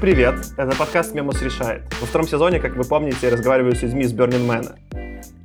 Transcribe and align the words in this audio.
Привет! 0.00 0.36
Это 0.56 0.74
подкаст 0.78 1.14
«Мемус 1.14 1.42
решает». 1.42 1.82
Во 2.00 2.06
втором 2.06 2.26
сезоне, 2.26 2.58
как 2.58 2.74
вы 2.74 2.84
помните, 2.84 3.18
я 3.20 3.30
разговариваю 3.30 3.76
с 3.76 3.82
людьми 3.82 4.04
из 4.04 4.14
Burning 4.14 4.48
Man. 4.48 4.74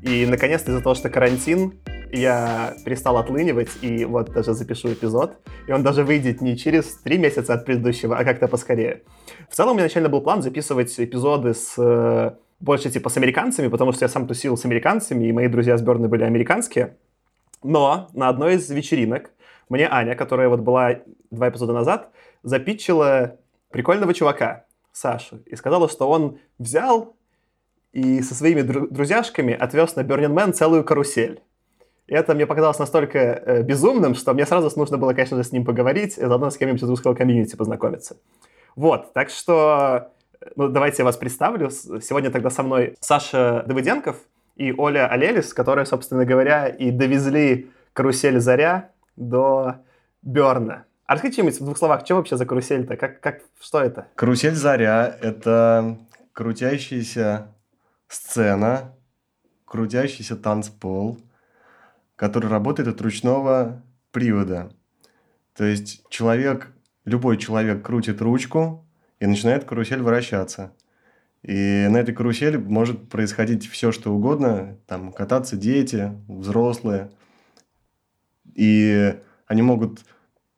И, 0.02 0.26
наконец-то, 0.26 0.72
из-за 0.72 0.82
того, 0.82 0.96
что 0.96 1.10
карантин, 1.10 1.74
я 2.10 2.74
перестал 2.86 3.18
отлынивать, 3.18 3.68
и 3.82 4.06
вот 4.06 4.32
даже 4.32 4.54
запишу 4.54 4.94
эпизод. 4.94 5.34
И 5.68 5.74
он 5.74 5.84
даже 5.84 6.06
выйдет 6.06 6.40
не 6.40 6.56
через 6.58 6.86
три 7.04 7.18
месяца 7.18 7.54
от 7.54 7.66
предыдущего, 7.66 8.18
а 8.18 8.24
как-то 8.24 8.48
поскорее. 8.48 9.02
В 9.50 9.56
целом, 9.56 9.72
у 9.72 9.74
меня 9.74 9.88
изначально 9.88 10.08
был 10.08 10.22
план 10.22 10.42
записывать 10.42 10.98
эпизоды 10.98 11.54
с 11.54 11.74
э, 11.78 12.32
больше 12.62 12.90
типа 12.90 13.10
с 13.10 13.18
американцами, 13.18 13.68
потому 13.68 13.92
что 13.92 14.06
я 14.06 14.10
сам 14.10 14.26
тусил 14.26 14.56
с 14.56 14.64
американцами, 14.64 15.26
и 15.26 15.34
мои 15.34 15.50
друзья 15.50 15.78
с 15.78 15.82
Берны 15.82 16.08
были 16.08 16.24
американские. 16.24 16.96
Но 17.62 18.08
на 18.14 18.30
одной 18.30 18.56
из 18.56 18.70
вечеринок 18.70 19.32
мне 19.68 19.90
Аня, 19.92 20.16
которая 20.16 20.48
вот 20.48 20.62
была 20.62 21.02
два 21.30 21.50
эпизода 21.50 21.74
назад, 21.74 22.10
запитчила 22.42 23.38
прикольного 23.76 24.14
чувака, 24.14 24.64
Сашу, 24.94 25.40
и 25.46 25.58
сказала, 25.58 25.90
что 25.90 26.10
он 26.10 26.40
взял 26.58 27.18
и 27.92 28.22
со 28.22 28.34
своими 28.34 28.62
дру- 28.62 28.88
друзьяшками 28.90 29.54
отвез 29.54 29.98
на 29.98 30.02
Burning 30.02 30.34
Man 30.34 30.54
целую 30.54 30.86
карусель. 30.86 31.42
И 32.08 32.14
это 32.14 32.34
мне 32.34 32.46
показалось 32.46 32.80
настолько 32.80 33.20
э, 33.20 33.64
безумным, 33.64 34.16
что 34.16 34.34
мне 34.34 34.46
сразу 34.46 34.72
нужно 34.80 34.98
было, 34.98 35.14
конечно 35.14 35.36
же, 35.36 35.44
с 35.44 35.52
ним 35.52 35.66
поговорить, 35.66 36.18
и 36.18 36.22
заодно 36.22 36.52
с 36.52 36.58
кем-нибудь 36.58 36.82
из 36.82 36.90
русского 36.90 37.16
комьюнити 37.16 37.58
познакомиться. 37.58 38.16
Вот, 38.78 39.12
так 39.12 39.30
что, 39.30 40.12
э, 40.40 40.52
ну, 40.56 40.70
давайте 40.70 41.00
я 41.00 41.06
вас 41.06 41.18
представлю. 41.18 41.70
Сегодня 41.70 42.32
тогда 42.32 42.50
со 42.50 42.64
мной 42.64 42.96
Саша 43.02 43.66
Давыденков 43.68 44.16
и 44.56 44.74
Оля 44.78 45.10
Алелис, 45.10 45.54
которые, 45.54 45.86
собственно 45.86 46.24
говоря, 46.24 46.70
и 46.70 46.92
довезли 46.92 47.72
карусель 47.92 48.40
«Заря» 48.40 48.92
до 49.18 49.82
Берна. 50.22 50.86
А 51.06 51.14
расскажите 51.14 51.44
в 51.44 51.58
двух 51.60 51.78
словах, 51.78 52.04
что 52.06 52.16
вообще 52.16 52.36
за 52.36 52.46
карусель-то? 52.46 52.98
Как, 52.98 53.22
как, 53.22 53.42
что 53.62 53.80
это? 53.80 54.08
Карусель 54.16 54.56
«Заря»— 54.56 55.16
это 55.22 56.00
крутящаяся 56.34 57.54
сцена, 58.08 58.96
крутящийся 59.66 60.36
танцпол, 60.36 61.20
который 62.16 62.50
работает 62.50 62.88
от 62.88 63.02
ручного 63.02 63.84
привода. 64.12 64.72
То 65.56 65.64
есть 65.64 66.04
человек, 66.10 66.72
любой 67.06 67.38
человек 67.38 67.86
крутит 67.86 68.22
ручку, 68.22 68.86
и 69.20 69.28
начинает 69.28 69.64
карусель 69.64 70.02
вращаться. 70.02 70.74
И 71.42 71.88
на 71.90 71.98
этой 71.98 72.14
карусели 72.14 72.58
может 72.58 73.10
происходить 73.10 73.70
все, 73.70 73.92
что 73.92 74.14
угодно. 74.14 74.78
Там 74.88 75.12
кататься 75.14 75.56
дети, 75.56 76.12
взрослые. 76.28 77.12
И 78.56 79.16
они 79.48 79.62
могут 79.62 80.00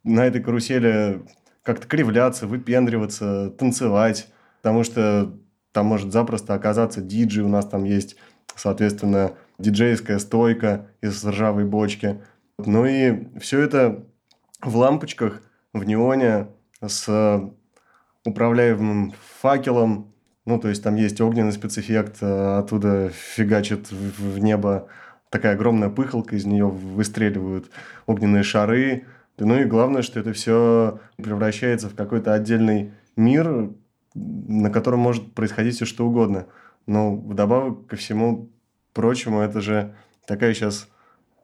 на 0.08 0.26
этой 0.26 0.42
карусели 0.42 1.22
как-то 1.64 1.88
кривляться, 1.88 2.48
выпендриваться, 2.48 3.50
танцевать, 3.52 4.30
потому 4.62 4.84
что 4.84 5.38
там 5.72 5.86
может 5.86 6.12
запросто 6.12 6.54
оказаться 6.54 7.02
диджей, 7.02 7.44
у 7.44 7.50
нас 7.50 7.66
там 7.68 7.84
есть, 7.84 8.16
соответственно, 8.56 9.34
диджейская 9.60 10.20
стойка 10.20 10.88
из 11.02 11.24
ржавой 11.26 11.66
бочки. 11.66 12.22
Ну 12.58 12.86
и 12.86 13.28
все 13.40 13.62
это 13.62 14.06
в 14.62 14.76
лампочках, 14.78 15.42
в 15.74 15.84
неоне, 15.84 16.48
с 16.86 17.52
управляемым 18.26 19.14
факелом, 19.42 20.14
ну, 20.46 20.60
то 20.60 20.70
есть 20.70 20.82
там 20.82 20.96
есть 20.96 21.20
огненный 21.20 21.52
спецэффект, 21.52 22.18
э, 22.22 22.58
оттуда 22.60 23.10
фигачит 23.10 23.92
в 23.92 24.40
небо 24.40 24.88
такая 25.30 25.54
огромная 25.54 25.90
пыхалка, 25.90 26.36
из 26.36 26.46
нее 26.46 26.68
выстреливают 26.68 27.70
огненные 28.06 28.44
шары. 28.44 29.06
Ну 29.40 29.60
и 29.60 29.66
главное, 29.66 30.02
что 30.02 30.20
это 30.20 30.34
все 30.34 31.00
превращается 31.18 31.90
в 31.90 31.96
какой-то 31.96 32.34
отдельный 32.34 32.94
мир, 33.16 33.72
на 34.16 34.70
котором 34.72 35.00
может 35.00 35.34
происходить 35.34 35.76
все 35.76 35.86
что 35.86 36.08
угодно. 36.08 36.48
Но 36.88 37.16
вдобавок 37.16 37.88
ко 37.88 37.96
всему 37.96 38.50
прочему, 38.94 39.42
это 39.42 39.62
же 39.62 39.96
такая 40.26 40.54
сейчас, 40.54 40.90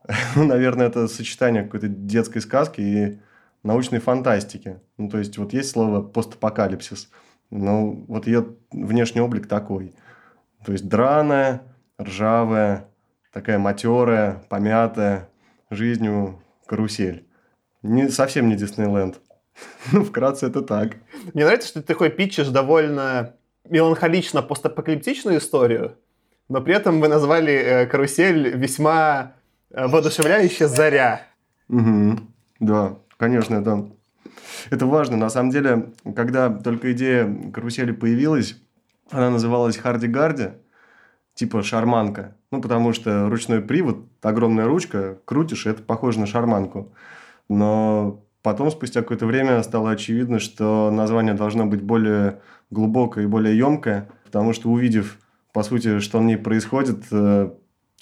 ну, 0.36 0.46
наверное, 0.46 0.88
это 0.88 1.08
сочетание 1.08 1.64
какой-то 1.64 1.88
детской 1.88 2.40
сказки 2.40 2.82
и 2.82 3.20
научной 3.62 4.00
фантастики. 4.00 4.80
Ну, 4.98 5.10
то 5.10 5.20
есть, 5.20 5.38
вот 5.38 5.54
есть 5.54 5.70
слово 5.70 6.02
постапокалипсис, 6.02 7.10
но 7.52 7.92
вот 7.92 8.26
ее 8.26 8.56
внешний 8.72 9.22
облик 9.22 9.48
такой. 9.48 9.94
То 10.66 10.72
есть, 10.72 10.88
драная, 10.88 11.62
ржавая, 12.02 12.90
такая 13.32 13.60
матерая, 13.60 14.44
помятая 14.50 15.30
жизнью 15.70 16.42
карусель. 16.66 17.28
Не, 17.84 18.10
совсем 18.10 18.50
не 18.50 18.56
Диснейленд. 18.56 19.20
Ну, 19.92 20.04
вкратце 20.04 20.48
это 20.48 20.62
так. 20.62 20.96
Мне 21.34 21.46
нравится, 21.46 21.68
что 21.68 21.82
ты 21.82 21.88
такой 21.88 22.10
питчешь 22.10 22.48
довольно 22.48 23.36
меланхолично 23.70 24.42
постапокалиптичную 24.42 25.38
историю, 25.38 25.96
но 26.50 26.62
при 26.62 26.74
этом 26.74 27.00
вы 27.00 27.08
назвали 27.08 27.54
э, 27.54 27.86
карусель 27.86 28.58
весьма 28.58 29.34
э, 29.70 29.88
воодушевляюще 29.88 30.68
«Заря». 30.68 31.22
Угу. 31.70 32.20
Да, 32.60 32.98
конечно, 33.18 33.56
это, 33.56 33.90
это 34.70 34.86
важно. 34.86 35.18
На 35.18 35.30
самом 35.30 35.52
деле, 35.52 35.94
когда 36.16 36.50
только 36.50 36.92
идея 36.94 37.52
карусели 37.54 37.92
появилась, 37.92 38.58
она 39.12 39.30
называлась 39.30 39.78
«Харди-гарди», 39.78 40.50
типа 41.36 41.64
шарманка. 41.64 42.36
Ну, 42.52 42.62
потому 42.62 42.94
что 42.94 43.30
ручной 43.30 43.62
привод, 43.62 44.06
огромная 44.22 44.66
ручка, 44.66 45.18
крутишь, 45.26 45.66
это 45.66 45.82
похоже 45.82 46.20
на 46.20 46.28
шарманку. 46.28 46.94
Но 47.50 48.26
потом, 48.42 48.72
спустя 48.72 49.02
какое-то 49.02 49.26
время, 49.26 49.62
стало 49.64 49.92
очевидно, 49.92 50.40
что 50.40 50.92
название 50.92 51.34
должно 51.34 51.66
быть 51.66 51.82
более 51.82 52.42
глубокое 52.70 53.26
и 53.26 53.28
более 53.28 53.58
емкое, 53.58 54.10
потому 54.26 54.54
что 54.54 54.70
увидев 54.70 55.20
по 55.54 55.62
сути, 55.62 56.00
что 56.00 56.20
в 56.20 56.24
ней 56.24 56.36
происходит, 56.36 57.04
э, 57.12 57.52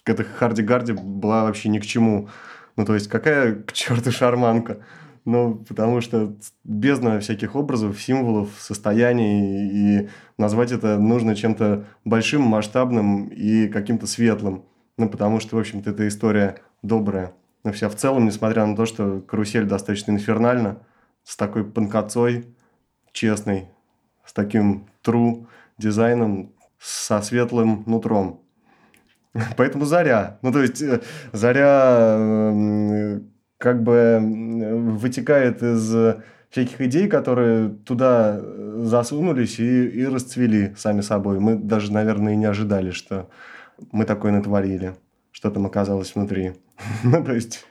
эта 0.05 0.23
Харди-Гарди 0.23 0.93
была 0.93 1.43
вообще 1.43 1.69
ни 1.69 1.79
к 1.79 1.85
чему. 1.85 2.29
Ну, 2.77 2.85
то 2.85 2.93
есть, 2.95 3.09
какая 3.09 3.55
к 3.55 3.73
черту 3.73 4.11
шарманка? 4.11 4.79
Ну, 5.25 5.63
потому 5.67 6.01
что 6.01 6.35
бездна 6.63 7.19
всяких 7.19 7.55
образов, 7.55 8.01
символов, 8.01 8.49
состояний, 8.57 9.99
и 10.03 10.09
назвать 10.37 10.71
это 10.71 10.97
нужно 10.97 11.35
чем-то 11.35 11.85
большим, 12.05 12.41
масштабным 12.41 13.27
и 13.27 13.67
каким-то 13.67 14.07
светлым. 14.07 14.63
Ну, 14.97 15.09
потому 15.09 15.39
что, 15.41 15.57
в 15.57 15.59
общем-то, 15.59 15.91
эта 15.91 16.07
история 16.07 16.57
добрая. 16.81 17.33
Но 17.63 17.71
вся 17.71 17.89
в 17.89 17.95
целом, 17.95 18.25
несмотря 18.25 18.65
на 18.65 18.75
то, 18.75 18.85
что 18.85 19.21
карусель 19.21 19.65
достаточно 19.65 20.11
инфернальна, 20.11 20.79
с 21.23 21.37
такой 21.37 21.63
панкацой, 21.63 22.47
честной, 23.11 23.69
с 24.25 24.33
таким 24.33 24.87
true 25.03 25.45
дизайном, 25.77 26.51
со 26.79 27.21
светлым 27.21 27.83
нутром. 27.85 28.41
Поэтому 29.57 29.85
заря. 29.85 30.39
Ну, 30.41 30.51
то 30.51 30.61
есть, 30.61 30.81
э, 30.81 31.01
заря 31.31 32.15
эм, 32.17 33.31
как 33.57 33.83
бы 33.83 34.19
вытекает 34.99 35.61
из 35.61 36.17
всяких 36.49 36.81
идей, 36.81 37.07
которые 37.07 37.69
туда 37.69 38.41
засунулись 38.83 39.59
и, 39.59 39.87
и 39.87 40.05
расцвели 40.05 40.73
сами 40.75 41.01
собой. 41.01 41.39
Мы 41.39 41.55
даже, 41.55 41.93
наверное, 41.93 42.33
и 42.33 42.37
не 42.37 42.45
ожидали, 42.45 42.91
что 42.91 43.29
мы 43.91 44.05
такое 44.05 44.31
натворили, 44.31 44.95
что 45.31 45.51
там 45.51 45.65
оказалось 45.65 46.15
внутри. 46.15 46.53
ну, 47.03 47.23
то 47.23 47.33
есть, 47.33 47.65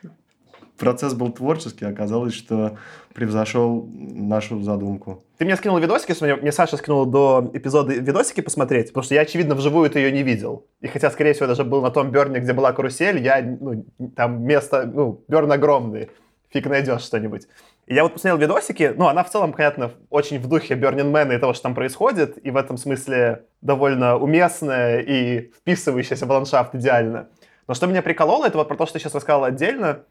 процесс 0.81 1.13
был 1.13 1.31
творческий, 1.31 1.85
оказалось, 1.85 2.33
что 2.33 2.77
превзошел 3.13 3.87
нашу 3.93 4.61
задумку. 4.61 5.23
Ты 5.37 5.45
мне 5.45 5.55
скинул 5.55 5.77
видосики, 5.77 6.15
мне, 6.23 6.35
мне 6.35 6.51
Саша 6.51 6.77
скинул 6.77 7.05
до 7.05 7.51
эпизода 7.53 7.93
видосики 7.93 8.41
посмотреть, 8.41 8.87
потому 8.87 9.03
что 9.03 9.15
я, 9.15 9.21
очевидно, 9.21 9.55
вживую 9.55 9.89
ты 9.89 9.99
ее 9.99 10.11
не 10.11 10.23
видел. 10.23 10.65
И 10.81 10.87
хотя, 10.87 11.11
скорее 11.11 11.33
всего, 11.33 11.47
даже 11.47 11.63
был 11.63 11.81
на 11.81 11.91
том 11.91 12.11
Берне, 12.11 12.39
где 12.39 12.53
была 12.53 12.73
карусель, 12.73 13.19
я, 13.19 13.41
ну, 13.41 13.85
там 14.15 14.43
место, 14.43 14.89
ну, 14.91 15.23
Берн 15.27 15.51
огромный, 15.51 16.09
фиг 16.49 16.65
найдешь 16.65 17.01
что-нибудь. 17.01 17.47
И 17.87 17.93
я 17.93 18.03
вот 18.03 18.13
посмотрел 18.13 18.37
видосики, 18.37 18.93
ну, 18.95 19.07
она 19.07 19.23
в 19.23 19.29
целом, 19.29 19.53
понятно, 19.53 19.91
очень 20.09 20.39
в 20.39 20.47
духе 20.47 20.75
Burning 20.75 21.11
Man 21.11 21.35
и 21.35 21.37
того, 21.37 21.53
что 21.53 21.63
там 21.63 21.75
происходит, 21.75 22.43
и 22.43 22.49
в 22.51 22.57
этом 22.57 22.77
смысле 22.77 23.45
довольно 23.61 24.17
уместная 24.17 24.99
и 24.99 25.51
вписывающаяся 25.59 26.25
в 26.25 26.31
ландшафт 26.31 26.75
идеально. 26.75 27.29
Но 27.71 27.75
что 27.75 27.87
меня 27.87 28.01
прикололо, 28.01 28.45
это 28.45 28.57
вот 28.57 28.67
про 28.67 28.75
то, 28.75 28.85
что 28.85 28.95
ты 28.95 28.99
сейчас 28.99 29.15
рассказал 29.15 29.45
отдельно, 29.45 30.03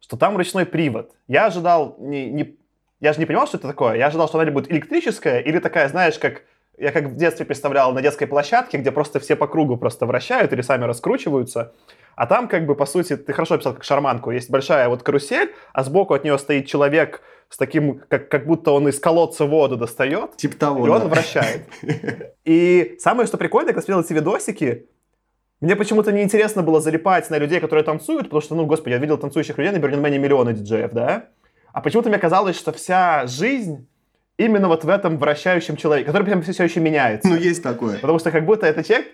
что 0.00 0.18
там 0.18 0.36
ручной 0.36 0.66
привод. 0.66 1.14
Я 1.28 1.46
ожидал 1.46 1.96
не, 1.98 2.30
не... 2.30 2.58
Я 3.00 3.14
же 3.14 3.20
не 3.20 3.24
понимал, 3.24 3.46
что 3.46 3.56
это 3.56 3.68
такое. 3.68 3.94
Я 3.94 4.08
ожидал, 4.08 4.28
что 4.28 4.38
она 4.38 4.50
будет 4.50 4.70
электрическая 4.70 5.40
или 5.40 5.58
такая, 5.58 5.88
знаешь, 5.88 6.18
как 6.18 6.42
я 6.76 6.92
как 6.92 7.04
в 7.04 7.16
детстве 7.16 7.46
представлял 7.46 7.90
на 7.92 8.02
детской 8.02 8.26
площадке, 8.26 8.76
где 8.76 8.92
просто 8.92 9.18
все 9.18 9.34
по 9.34 9.46
кругу 9.46 9.78
просто 9.78 10.04
вращают 10.04 10.52
или 10.52 10.60
сами 10.60 10.84
раскручиваются. 10.84 11.72
А 12.16 12.26
там, 12.26 12.48
как 12.48 12.66
бы, 12.66 12.74
по 12.74 12.84
сути, 12.84 13.16
ты 13.16 13.32
хорошо 13.32 13.54
описал 13.54 13.72
как 13.72 13.84
шарманку. 13.84 14.30
Есть 14.30 14.50
большая 14.50 14.90
вот 14.90 15.02
карусель, 15.02 15.54
а 15.72 15.84
сбоку 15.84 16.12
от 16.12 16.22
нее 16.22 16.38
стоит 16.38 16.66
человек 16.66 17.22
с 17.48 17.56
таким, 17.56 18.02
как, 18.08 18.28
как 18.28 18.46
будто 18.46 18.72
он 18.72 18.88
из 18.88 19.00
колодца 19.00 19.46
воду 19.46 19.78
достает. 19.78 20.36
Типа 20.36 20.56
того, 20.58 20.84
И 20.86 20.90
да. 20.90 20.96
он 20.96 21.08
вращает. 21.08 21.62
И 22.44 22.96
самое, 22.98 23.26
что 23.26 23.38
прикольно, 23.38 23.68
когда 23.68 23.80
смотрел 23.80 24.00
эти 24.02 24.12
видосики, 24.12 24.90
мне 25.60 25.74
почему-то 25.74 26.12
неинтересно 26.12 26.62
было 26.62 26.80
залипать 26.80 27.30
на 27.30 27.38
людей, 27.38 27.60
которые 27.60 27.84
танцуют, 27.84 28.24
потому 28.24 28.42
что, 28.42 28.54
ну, 28.54 28.66
господи, 28.66 28.94
я 28.94 28.98
видел 28.98 29.16
танцующих 29.16 29.56
людей 29.56 29.72
на 29.72 29.78
Берлинмене 29.78 30.18
миллионы 30.18 30.52
диджеев, 30.52 30.92
да? 30.92 31.28
А 31.72 31.80
почему-то 31.80 32.08
мне 32.08 32.18
казалось, 32.18 32.56
что 32.56 32.72
вся 32.72 33.26
жизнь 33.26 33.88
именно 34.36 34.68
вот 34.68 34.84
в 34.84 34.88
этом 34.88 35.18
вращающем 35.18 35.76
человеке, 35.76 36.06
который 36.06 36.24
прям 36.24 36.42
все 36.42 36.64
еще 36.64 36.80
меняется. 36.80 37.28
Ну, 37.28 37.36
есть 37.36 37.62
такое. 37.62 37.98
Потому 37.98 38.18
что 38.18 38.30
как 38.30 38.44
будто 38.44 38.66
этот 38.66 38.86
человек, 38.86 39.08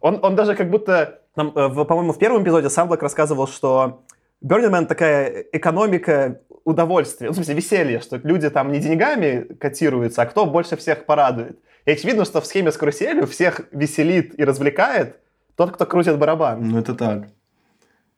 он, 0.00 0.18
он 0.22 0.34
даже 0.34 0.56
как 0.56 0.68
будто, 0.68 1.20
там, 1.34 1.52
э, 1.54 1.84
по-моему, 1.84 2.12
в 2.12 2.18
первом 2.18 2.42
эпизоде 2.42 2.68
Самблок 2.68 3.02
рассказывал, 3.02 3.46
что 3.46 4.02
Burning 4.44 4.70
Man 4.70 4.86
такая 4.86 5.44
экономика 5.52 6.40
удовольствия, 6.64 7.28
ну, 7.28 7.32
в 7.32 7.36
смысле, 7.36 7.54
веселья, 7.54 8.00
что 8.00 8.16
люди 8.16 8.50
там 8.50 8.72
не 8.72 8.80
деньгами 8.80 9.46
котируются, 9.60 10.22
а 10.22 10.26
кто 10.26 10.46
больше 10.46 10.76
всех 10.76 11.06
порадует. 11.06 11.60
И 11.84 11.92
очевидно, 11.92 12.24
что 12.24 12.40
в 12.40 12.46
схеме 12.46 12.72
с 12.72 12.76
каруселью 12.76 13.26
всех 13.26 13.60
веселит 13.70 14.38
и 14.38 14.44
развлекает 14.44 15.18
тот, 15.66 15.74
кто 15.76 15.86
крутит 15.86 16.18
барабан. 16.18 16.68
Ну, 16.68 16.78
это 16.78 16.94
так. 16.94 17.28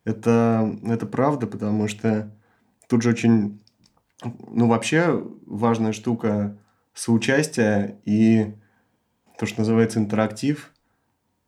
Это, 0.05 0.75
это 0.85 1.07
правда, 1.07 1.47
потому 1.47 1.89
что 1.89 2.35
тут 2.89 3.03
же 3.03 3.11
очень, 3.11 3.63
ну, 4.23 4.67
вообще 4.67 5.23
важная 5.47 5.93
штука 5.93 6.59
соучастия 6.95 8.01
и 8.07 8.55
то, 9.39 9.45
что 9.45 9.61
называется 9.61 9.99
интерактив. 9.99 10.73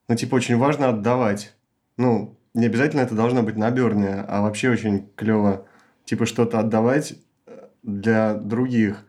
Ну, 0.09 0.17
типа, 0.17 0.35
очень 0.35 0.59
важно 0.59 0.91
отдавать. 0.91 1.55
Ну, 1.97 2.39
не 2.53 2.67
обязательно 2.67 3.01
это 3.01 3.15
должно 3.15 3.43
быть 3.43 3.57
на 3.57 3.71
Берне, 3.71 4.25
а 4.29 4.43
вообще 4.43 4.69
очень 4.69 5.09
клево, 5.17 5.67
типа, 6.05 6.27
что-то 6.27 6.59
отдавать 6.59 7.15
э, 7.47 7.69
для 7.83 8.35
других. 8.35 9.07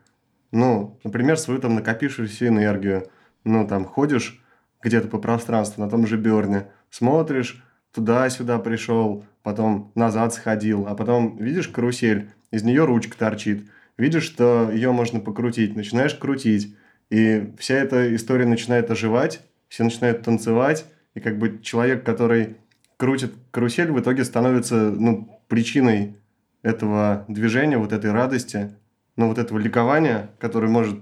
Ну, 0.52 0.98
например, 1.04 1.38
свою 1.38 1.60
там 1.60 1.74
накопившуюся 1.74 2.48
энергию. 2.48 3.10
Ну, 3.44 3.66
там, 3.66 3.84
ходишь 3.84 4.42
где-то 4.82 5.08
по 5.08 5.18
пространству 5.18 5.82
на 5.82 5.90
том 5.90 6.06
же 6.06 6.16
Берне, 6.16 6.70
смотришь, 6.90 7.62
туда-сюда 7.92 8.58
пришел, 8.58 9.24
потом 9.42 9.92
назад 9.94 10.34
сходил, 10.34 10.86
а 10.86 10.94
потом 10.94 11.36
видишь 11.38 11.68
карусель, 11.68 12.30
из 12.50 12.62
нее 12.62 12.84
ручка 12.84 13.16
торчит, 13.16 13.68
видишь, 13.96 14.24
что 14.24 14.70
ее 14.70 14.92
можно 14.92 15.20
покрутить, 15.20 15.76
начинаешь 15.76 16.14
крутить, 16.14 16.76
и 17.10 17.52
вся 17.58 17.74
эта 17.74 18.14
история 18.14 18.46
начинает 18.46 18.90
оживать, 18.90 19.40
все 19.68 19.84
начинают 19.84 20.22
танцевать, 20.22 20.84
и 21.14 21.20
как 21.20 21.38
бы 21.38 21.60
человек, 21.62 22.04
который 22.04 22.56
крутит 22.96 23.32
карусель, 23.50 23.90
в 23.90 24.00
итоге 24.00 24.24
становится 24.24 24.90
ну, 24.90 25.40
причиной 25.48 26.16
этого 26.62 27.24
движения, 27.28 27.78
вот 27.78 27.92
этой 27.92 28.12
радости, 28.12 28.74
ну, 29.16 29.28
вот 29.28 29.38
этого 29.38 29.58
ликования, 29.58 30.30
которое 30.38 30.68
может, 30.68 31.00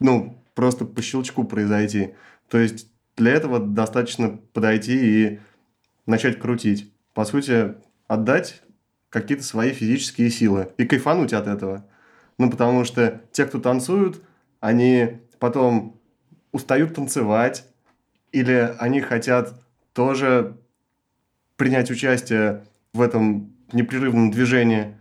ну, 0.00 0.42
просто 0.54 0.84
по 0.84 1.02
щелчку 1.02 1.44
произойти. 1.44 2.14
То 2.48 2.58
есть 2.58 2.91
для 3.16 3.32
этого 3.32 3.58
достаточно 3.58 4.38
подойти 4.52 4.96
и 4.96 5.40
начать 6.06 6.38
крутить. 6.38 6.92
По 7.14 7.24
сути, 7.24 7.74
отдать 8.06 8.62
какие-то 9.10 9.44
свои 9.44 9.72
физические 9.72 10.30
силы 10.30 10.68
и 10.78 10.86
кайфануть 10.86 11.32
от 11.32 11.46
этого. 11.46 11.86
Ну, 12.38 12.50
потому 12.50 12.84
что 12.84 13.20
те, 13.32 13.44
кто 13.44 13.60
танцуют, 13.60 14.22
они 14.60 15.20
потом 15.38 16.00
устают 16.52 16.94
танцевать, 16.94 17.66
или 18.32 18.74
они 18.78 19.00
хотят 19.00 19.54
тоже 19.92 20.56
принять 21.56 21.90
участие 21.90 22.64
в 22.92 23.02
этом 23.02 23.52
непрерывном 23.72 24.30
движении, 24.30 24.96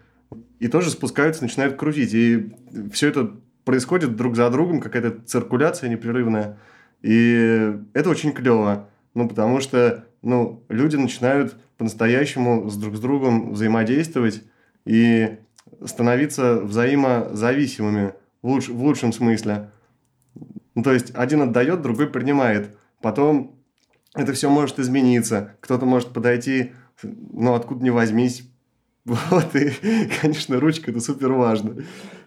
и 0.59 0.67
тоже 0.67 0.89
спускаются, 0.91 1.43
начинают 1.43 1.77
крутить. 1.77 2.13
И 2.13 2.51
все 2.91 3.07
это 3.07 3.35
происходит 3.65 4.15
друг 4.15 4.35
за 4.35 4.49
другом, 4.49 4.79
какая-то 4.79 5.21
циркуляция 5.25 5.89
непрерывная. 5.89 6.59
И 7.01 7.73
это 7.93 8.09
очень 8.09 8.31
клево. 8.31 8.89
Ну, 9.13 9.27
потому 9.27 9.59
что 9.59 10.05
ну, 10.21 10.63
люди 10.69 10.95
начинают 10.95 11.55
по-настоящему 11.77 12.69
с 12.69 12.77
друг 12.77 12.95
с 12.95 12.99
другом 12.99 13.53
взаимодействовать 13.53 14.43
и 14.85 15.37
становиться 15.85 16.55
взаимозависимыми 16.61 18.13
в, 18.41 18.47
луч, 18.47 18.67
в 18.67 18.81
лучшем 18.81 19.13
смысле. 19.13 19.71
Ну, 20.75 20.83
то 20.83 20.93
есть 20.93 21.11
один 21.15 21.41
отдает, 21.41 21.81
другой 21.81 22.07
принимает. 22.07 22.75
Потом 23.01 23.55
это 24.13 24.33
все 24.33 24.49
может 24.49 24.79
измениться. 24.79 25.55
Кто-то 25.59 25.85
может 25.85 26.09
подойти, 26.09 26.71
ну, 27.03 27.53
откуда 27.53 27.83
ни 27.83 27.89
возьмись. 27.89 28.47
Вот, 29.03 29.55
и, 29.55 29.71
конечно, 30.21 30.59
ручка– 30.59 30.91
это 30.91 30.99
супер 30.99 31.31
важно. 31.31 31.77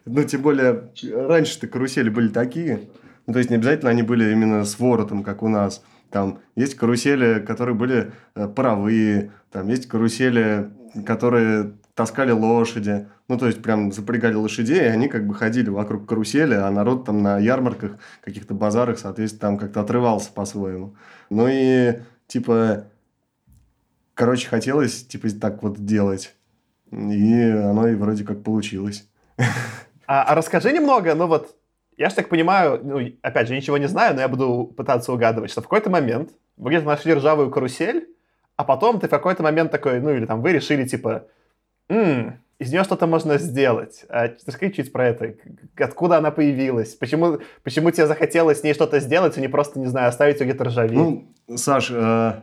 Ну, 0.07 0.25
тем 0.25 0.43
более, 0.43 0.91
раньше-то 1.05 1.69
карусели 1.69 2.09
были 2.09 2.29
такие. 2.29 2.89
Ну, 3.27 3.33
то 3.33 3.39
есть, 3.39 3.51
не 3.51 3.57
обязательно 3.57 3.91
они 3.91 4.03
были 4.03 4.31
именно 4.31 4.65
с 4.65 4.79
воротом, 4.79 5.23
как 5.23 5.43
у 5.43 5.49
нас. 5.49 5.83
Там 6.11 6.41
есть 6.55 6.75
карусели, 6.77 7.41
которые 7.41 7.75
были 7.75 8.13
э, 8.35 8.49
паровые, 8.49 9.33
там 9.51 9.69
есть 9.69 9.89
карусели, 9.89 10.71
которые 11.07 11.73
таскали 11.95 12.31
лошади. 12.31 13.09
Ну, 13.29 13.39
то 13.39 13.47
есть, 13.47 13.63
прям 13.63 13.91
запрягали 13.93 14.35
лошадей, 14.35 14.83
и 14.83 14.89
они 14.89 15.09
как 15.09 15.27
бы 15.27 15.35
ходили 15.35 15.71
вокруг 15.71 16.07
карусели, 16.07 16.55
а 16.55 16.71
народ 16.71 17.07
там 17.07 17.23
на 17.23 17.39
ярмарках, 17.39 17.99
каких-то 18.23 18.55
базарах, 18.55 18.99
соответственно, 18.99 19.41
там 19.41 19.59
как-то 19.59 19.81
отрывался 19.81 20.31
по-своему. 20.33 20.95
Ну 21.31 21.49
и, 21.51 22.01
типа, 22.27 22.85
короче, 24.15 24.49
хотелось, 24.49 25.07
типа, 25.07 25.29
так 25.31 25.63
вот 25.63 25.85
делать. 25.85 26.35
И 26.93 27.41
оно 27.43 27.89
и 27.89 27.95
вроде 27.95 28.25
как 28.25 28.43
получилось. 28.43 29.09
А, 30.07 30.23
а 30.23 30.35
расскажи 30.35 30.71
немного, 30.71 31.15
ну 31.15 31.27
вот, 31.27 31.57
я 31.97 32.09
же 32.09 32.17
так 32.17 32.29
понимаю, 32.29 32.81
ну, 32.83 33.01
опять 33.23 33.49
же, 33.49 33.57
ничего 33.57 33.79
не 33.79 33.89
знаю, 33.89 34.15
но 34.15 34.21
я 34.21 34.29
буду 34.29 34.73
пытаться 34.77 35.13
угадывать, 35.13 35.51
что 35.51 35.61
в 35.61 35.65
какой-то 35.65 35.91
момент 35.91 36.31
вы 36.57 36.71
где-то 36.71 36.87
нашли 36.87 37.15
ржавую 37.15 37.51
карусель, 37.51 38.09
а 38.57 38.65
потом 38.65 39.01
ты 39.01 39.07
в 39.07 39.11
какой-то 39.11 39.43
момент 39.43 39.71
такой, 39.71 40.01
ну 40.01 40.11
или 40.11 40.27
там 40.27 40.43
вы 40.43 40.53
решили, 40.53 40.85
типа, 40.85 41.27
м 41.89 42.39
из 42.59 42.73
нее 42.73 42.85
что-то 42.85 43.07
можно 43.07 43.37
сделать. 43.39 44.05
А, 44.09 44.29
расскажи 44.47 44.73
чуть 44.73 44.93
про 44.93 45.09
это. 45.09 45.35
Откуда 45.77 46.19
она 46.19 46.31
появилась? 46.31 46.95
Почему, 46.95 47.39
почему 47.63 47.91
тебе 47.91 48.07
захотелось 48.07 48.61
с 48.61 48.63
ней 48.63 48.75
что-то 48.75 49.01
сделать, 49.01 49.37
а 49.37 49.41
не 49.41 49.49
просто, 49.49 49.81
не 49.81 49.87
знаю, 49.87 50.09
оставить 50.09 50.41
ее 50.41 50.47
где-то 50.47 50.65
ржаветь? 50.65 50.93
Ну, 50.93 51.33
Саш, 51.57 51.91
э, 51.91 52.43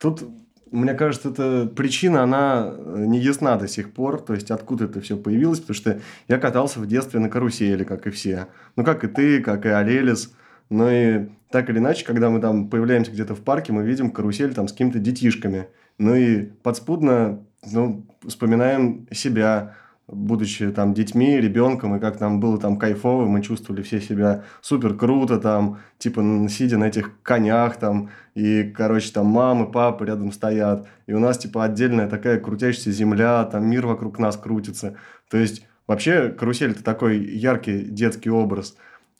тут 0.00 0.24
мне 0.70 0.94
кажется, 0.94 1.30
эта 1.30 1.66
причина, 1.66 2.22
она 2.22 2.72
э, 2.76 3.04
не 3.06 3.20
ясна 3.20 3.56
до 3.56 3.68
сих 3.68 3.92
пор, 3.92 4.20
то 4.20 4.34
есть 4.34 4.50
откуда 4.50 4.86
это 4.86 5.00
все 5.00 5.16
появилось, 5.16 5.60
потому 5.60 5.76
что 5.76 6.00
я 6.28 6.38
катался 6.38 6.80
в 6.80 6.86
детстве 6.86 7.20
на 7.20 7.28
карусели, 7.28 7.84
как 7.84 8.06
и 8.06 8.10
все. 8.10 8.48
Ну, 8.74 8.84
как 8.84 9.04
и 9.04 9.06
ты, 9.06 9.40
как 9.40 9.64
и 9.64 9.68
Алелис. 9.68 10.32
Ну 10.68 10.88
и 10.90 11.28
так 11.50 11.70
или 11.70 11.78
иначе, 11.78 12.04
когда 12.04 12.30
мы 12.30 12.40
там 12.40 12.68
появляемся 12.68 13.12
где-то 13.12 13.34
в 13.34 13.42
парке, 13.42 13.72
мы 13.72 13.84
видим 13.84 14.10
карусель 14.10 14.54
там 14.54 14.66
с 14.66 14.72
какими-то 14.72 14.98
детишками. 14.98 15.68
Ну 15.98 16.14
и 16.14 16.42
подспудно 16.42 17.44
ну, 17.70 18.04
вспоминаем 18.26 19.06
себя, 19.12 19.76
будучи 20.08 20.70
там 20.70 20.94
детьми, 20.94 21.40
ребенком, 21.40 21.96
и 21.96 22.00
как 22.00 22.20
нам 22.20 22.38
было 22.38 22.58
там 22.58 22.78
кайфово, 22.78 23.26
мы 23.26 23.42
чувствовали 23.42 23.82
все 23.82 24.00
себя 24.00 24.44
супер 24.60 24.94
круто, 24.94 25.38
там, 25.38 25.80
типа, 25.98 26.22
сидя 26.48 26.78
на 26.78 26.84
этих 26.84 27.20
конях, 27.22 27.76
там, 27.76 28.10
и, 28.34 28.62
короче, 28.62 29.12
там 29.12 29.26
мамы, 29.26 29.70
папы 29.70 30.06
рядом 30.06 30.30
стоят, 30.30 30.86
и 31.06 31.12
у 31.12 31.18
нас, 31.18 31.38
типа, 31.38 31.64
отдельная 31.64 32.08
такая 32.08 32.38
крутящаяся 32.38 32.92
земля, 32.92 33.44
там 33.44 33.68
мир 33.68 33.86
вокруг 33.86 34.18
нас 34.18 34.36
крутится. 34.36 34.96
То 35.28 35.38
есть, 35.38 35.66
вообще, 35.86 36.28
карусель– 36.30 36.70
это 36.72 36.84
такой 36.84 37.18
яркий 37.18 37.82
детский 37.82 38.30
образ. 38.30 38.76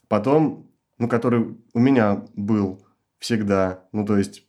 Потом, 0.07 0.69
ну, 0.99 1.09
который 1.09 1.57
у 1.75 1.79
меня 1.81 2.23
был 2.37 2.85
всегда, 3.19 3.81
ну, 3.91 4.07
то 4.07 4.17
есть, 4.17 4.47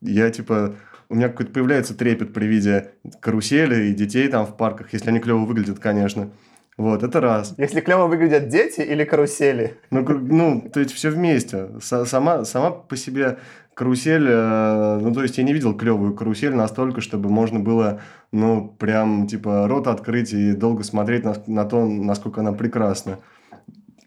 я, 0.00 0.30
типа, 0.30 0.76
у 1.08 1.14
меня 1.14 1.28
какой-то 1.28 1.52
появляется 1.52 1.94
трепет 1.94 2.32
при 2.32 2.46
виде 2.46 2.90
карусели 3.20 3.86
и 3.86 3.94
детей 3.94 4.28
там 4.28 4.46
в 4.46 4.56
парках, 4.56 4.92
если 4.92 5.08
они 5.08 5.20
клево 5.20 5.38
выглядят, 5.38 5.78
конечно. 5.78 6.30
Вот, 6.76 7.02
это 7.02 7.20
раз. 7.20 7.54
Если 7.58 7.80
клево 7.80 8.06
выглядят 8.06 8.48
дети 8.48 8.80
или 8.80 9.02
карусели? 9.04 9.76
Ну, 9.90 10.06
ну 10.08 10.70
то 10.72 10.78
есть 10.78 10.92
все 10.92 11.10
вместе. 11.10 11.70
Сама, 11.80 12.44
сама 12.44 12.70
по 12.70 12.96
себе 12.96 13.38
карусель, 13.74 14.26
э, 14.28 14.98
ну, 15.00 15.12
то 15.12 15.22
есть 15.22 15.38
я 15.38 15.44
не 15.44 15.52
видел 15.52 15.76
клевую 15.76 16.14
карусель 16.14 16.54
настолько, 16.54 17.00
чтобы 17.00 17.30
можно 17.30 17.58
было, 17.58 18.00
ну, 18.32 18.76
прям, 18.78 19.26
типа, 19.26 19.66
рот 19.68 19.86
открыть 19.86 20.32
и 20.32 20.52
долго 20.52 20.82
смотреть 20.82 21.24
на, 21.24 21.34
на 21.46 21.64
то, 21.64 21.84
насколько 21.84 22.40
она 22.40 22.52
прекрасна. 22.52 23.18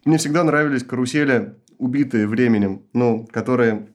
Мне 0.05 0.17
всегда 0.17 0.43
нравились 0.43 0.83
карусели, 0.83 1.55
убитые 1.77 2.27
временем, 2.27 2.83
ну, 2.93 3.25
которые 3.31 3.87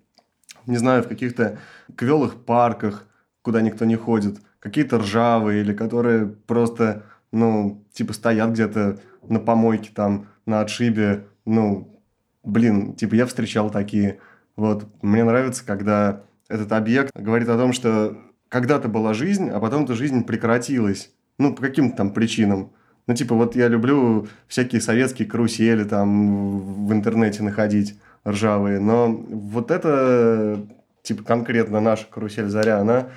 не 0.67 0.77
знаю, 0.77 1.03
в 1.03 1.09
каких-то 1.09 1.59
квелых 1.97 2.45
парках, 2.45 3.07
куда 3.43 3.61
никто 3.61 3.85
не 3.85 3.97
ходит, 3.97 4.39
какие-то 4.61 4.99
ржавые 4.99 5.63
или 5.63 5.73
которые 5.73 6.27
просто, 6.27 7.05
ну, 7.33 7.85
типа 7.93 8.13
стоят 8.13 8.51
где-то 8.51 8.99
на 9.29 9.39
помойке 9.39 9.91
там, 9.95 10.27
на 10.47 10.61
отшибе, 10.61 11.27
ну, 11.45 12.01
блин, 12.43 12.95
типа 12.95 13.15
я 13.15 13.27
встречал 13.27 13.71
такие. 13.71 14.19
Вот, 14.57 14.87
мне 15.03 15.25
нравится, 15.25 15.65
когда 15.65 16.23
этот 16.49 16.73
объект 16.73 17.11
говорит 17.15 17.49
о 17.49 17.59
том, 17.59 17.73
что 17.73 18.17
когда-то 18.49 18.89
была 18.89 19.15
жизнь, 19.15 19.51
а 19.51 19.61
потом 19.61 19.85
эта 19.85 19.95
жизнь 19.95 20.25
прекратилась. 20.25 21.11
Ну, 21.39 21.55
по 21.55 21.63
каким-то 21.63 21.97
там 21.97 22.11
причинам. 22.11 22.71
Ну, 23.07 23.15
типа, 23.15 23.35
вот 23.35 23.55
я 23.55 23.69
люблю 23.69 24.27
всякие 24.49 24.81
советские 24.81 25.29
карусели 25.29 25.85
там 25.85 26.87
в 26.87 26.93
интернете 26.93 27.43
находить 27.43 27.99
ржавые. 28.27 28.79
Но 28.79 29.09
вот 29.09 29.71
это, 29.71 30.67
типа, 31.03 31.25
конкретно 31.25 31.81
наша 31.81 32.07
карусель 32.07 32.49
«Заря», 32.49 32.79
она 32.81 33.09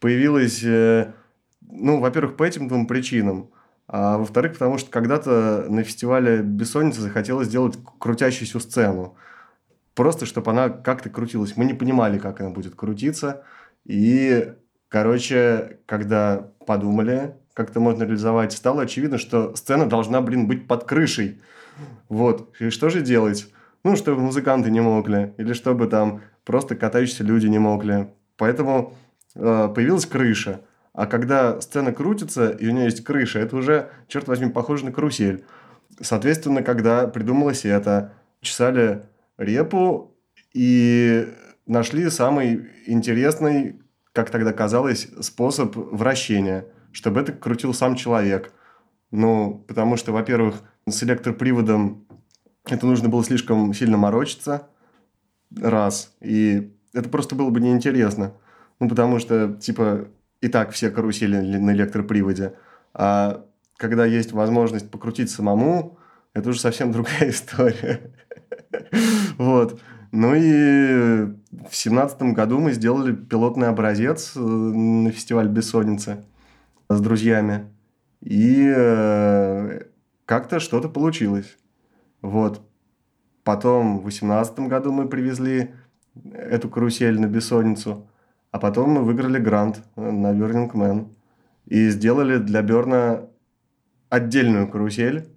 появилась, 0.00 0.62
э, 0.62 1.12
ну, 1.60 2.00
во-первых, 2.00 2.36
по 2.36 2.44
этим 2.44 2.68
двум 2.68 2.86
причинам. 2.86 3.50
А 3.86 4.18
во-вторых, 4.18 4.52
потому 4.52 4.76
что 4.78 4.90
когда-то 4.90 5.66
на 5.68 5.82
фестивале 5.82 6.42
«Бессонница» 6.42 7.00
захотелось 7.00 7.48
сделать 7.48 7.78
крутящуюся 7.98 8.60
сцену. 8.60 9.16
Просто, 9.94 10.26
чтобы 10.26 10.50
она 10.50 10.68
как-то 10.68 11.08
крутилась. 11.10 11.56
Мы 11.56 11.64
не 11.64 11.74
понимали, 11.74 12.18
как 12.18 12.40
она 12.40 12.50
будет 12.50 12.74
крутиться. 12.74 13.42
И, 13.84 14.52
короче, 14.88 15.78
когда 15.86 16.50
подумали, 16.66 17.34
как 17.54 17.70
это 17.70 17.80
можно 17.80 18.04
реализовать, 18.04 18.52
стало 18.52 18.82
очевидно, 18.82 19.18
что 19.18 19.56
сцена 19.56 19.88
должна, 19.88 20.20
блин, 20.20 20.46
быть 20.46 20.68
под 20.68 20.84
крышей. 20.84 21.40
Вот. 22.08 22.54
И 22.60 22.70
что 22.70 22.90
же 22.90 23.00
делать? 23.00 23.48
Ну, 23.84 23.96
чтобы 23.96 24.20
музыканты 24.20 24.70
не 24.70 24.80
могли. 24.80 25.32
Или 25.38 25.52
чтобы 25.52 25.86
там 25.86 26.22
просто 26.44 26.76
катающиеся 26.76 27.24
люди 27.24 27.46
не 27.46 27.58
могли. 27.58 28.08
Поэтому 28.36 28.94
э, 29.34 29.68
появилась 29.74 30.06
крыша. 30.06 30.62
А 30.92 31.06
когда 31.06 31.60
сцена 31.60 31.92
крутится, 31.92 32.50
и 32.50 32.66
у 32.66 32.72
нее 32.72 32.86
есть 32.86 33.04
крыша, 33.04 33.38
это 33.38 33.56
уже, 33.56 33.90
черт 34.08 34.26
возьми, 34.26 34.50
похоже 34.50 34.84
на 34.84 34.92
карусель. 34.92 35.44
Соответственно, 36.00 36.62
когда 36.62 37.06
придумалось 37.06 37.64
это, 37.64 38.14
чесали 38.40 39.04
репу 39.36 40.16
и 40.52 41.28
нашли 41.66 42.10
самый 42.10 42.68
интересный, 42.86 43.80
как 44.12 44.30
тогда 44.30 44.52
казалось, 44.52 45.08
способ 45.20 45.76
вращения, 45.76 46.66
чтобы 46.90 47.20
это 47.20 47.32
крутил 47.32 47.74
сам 47.74 47.94
человек. 47.94 48.52
Ну, 49.12 49.64
потому 49.68 49.96
что, 49.96 50.12
во-первых, 50.12 50.62
с 50.88 51.02
электроприводом 51.04 52.07
это 52.72 52.86
нужно 52.86 53.08
было 53.08 53.24
слишком 53.24 53.72
сильно 53.74 53.96
морочиться, 53.96 54.68
раз, 55.56 56.14
и 56.20 56.72
это 56.92 57.08
просто 57.08 57.34
было 57.34 57.50
бы 57.50 57.60
неинтересно. 57.60 58.32
Ну, 58.80 58.88
потому 58.88 59.18
что, 59.18 59.54
типа, 59.54 60.08
и 60.40 60.48
так 60.48 60.70
все 60.70 60.90
карусели 60.90 61.36
на 61.36 61.72
электроприводе. 61.72 62.54
А 62.94 63.44
когда 63.76 64.04
есть 64.04 64.32
возможность 64.32 64.90
покрутить 64.90 65.30
самому, 65.30 65.98
это 66.34 66.50
уже 66.50 66.60
совсем 66.60 66.92
другая 66.92 67.30
история. 67.30 68.12
Вот. 69.36 69.80
Ну 70.10 70.34
и 70.34 71.26
в 71.68 71.76
семнадцатом 71.76 72.32
году 72.32 72.58
мы 72.58 72.72
сделали 72.72 73.14
пилотный 73.14 73.68
образец 73.68 74.32
э, 74.36 74.40
на 74.40 75.10
фестиваль 75.10 75.48
«Бессонница» 75.48 76.24
с 76.88 77.00
друзьями. 77.00 77.66
И 78.22 78.72
э, 78.74 79.82
как-то 80.24 80.60
что-то 80.60 80.88
получилось. 80.88 81.56
Вот. 82.22 82.60
Потом 83.44 84.00
в 84.00 84.04
восемнадцатом 84.04 84.68
году 84.68 84.92
мы 84.92 85.08
привезли 85.08 85.70
эту 86.34 86.68
карусель 86.68 87.20
на 87.20 87.26
«Бессонницу». 87.26 88.06
А 88.50 88.58
потом 88.58 88.90
мы 88.90 89.02
выиграли 89.02 89.38
грант 89.38 89.82
на 89.96 90.32
Burning 90.32 90.72
Man 90.72 91.08
и 91.66 91.90
сделали 91.90 92.38
для 92.38 92.62
Берна 92.62 93.26
отдельную 94.08 94.68
карусель, 94.68 95.28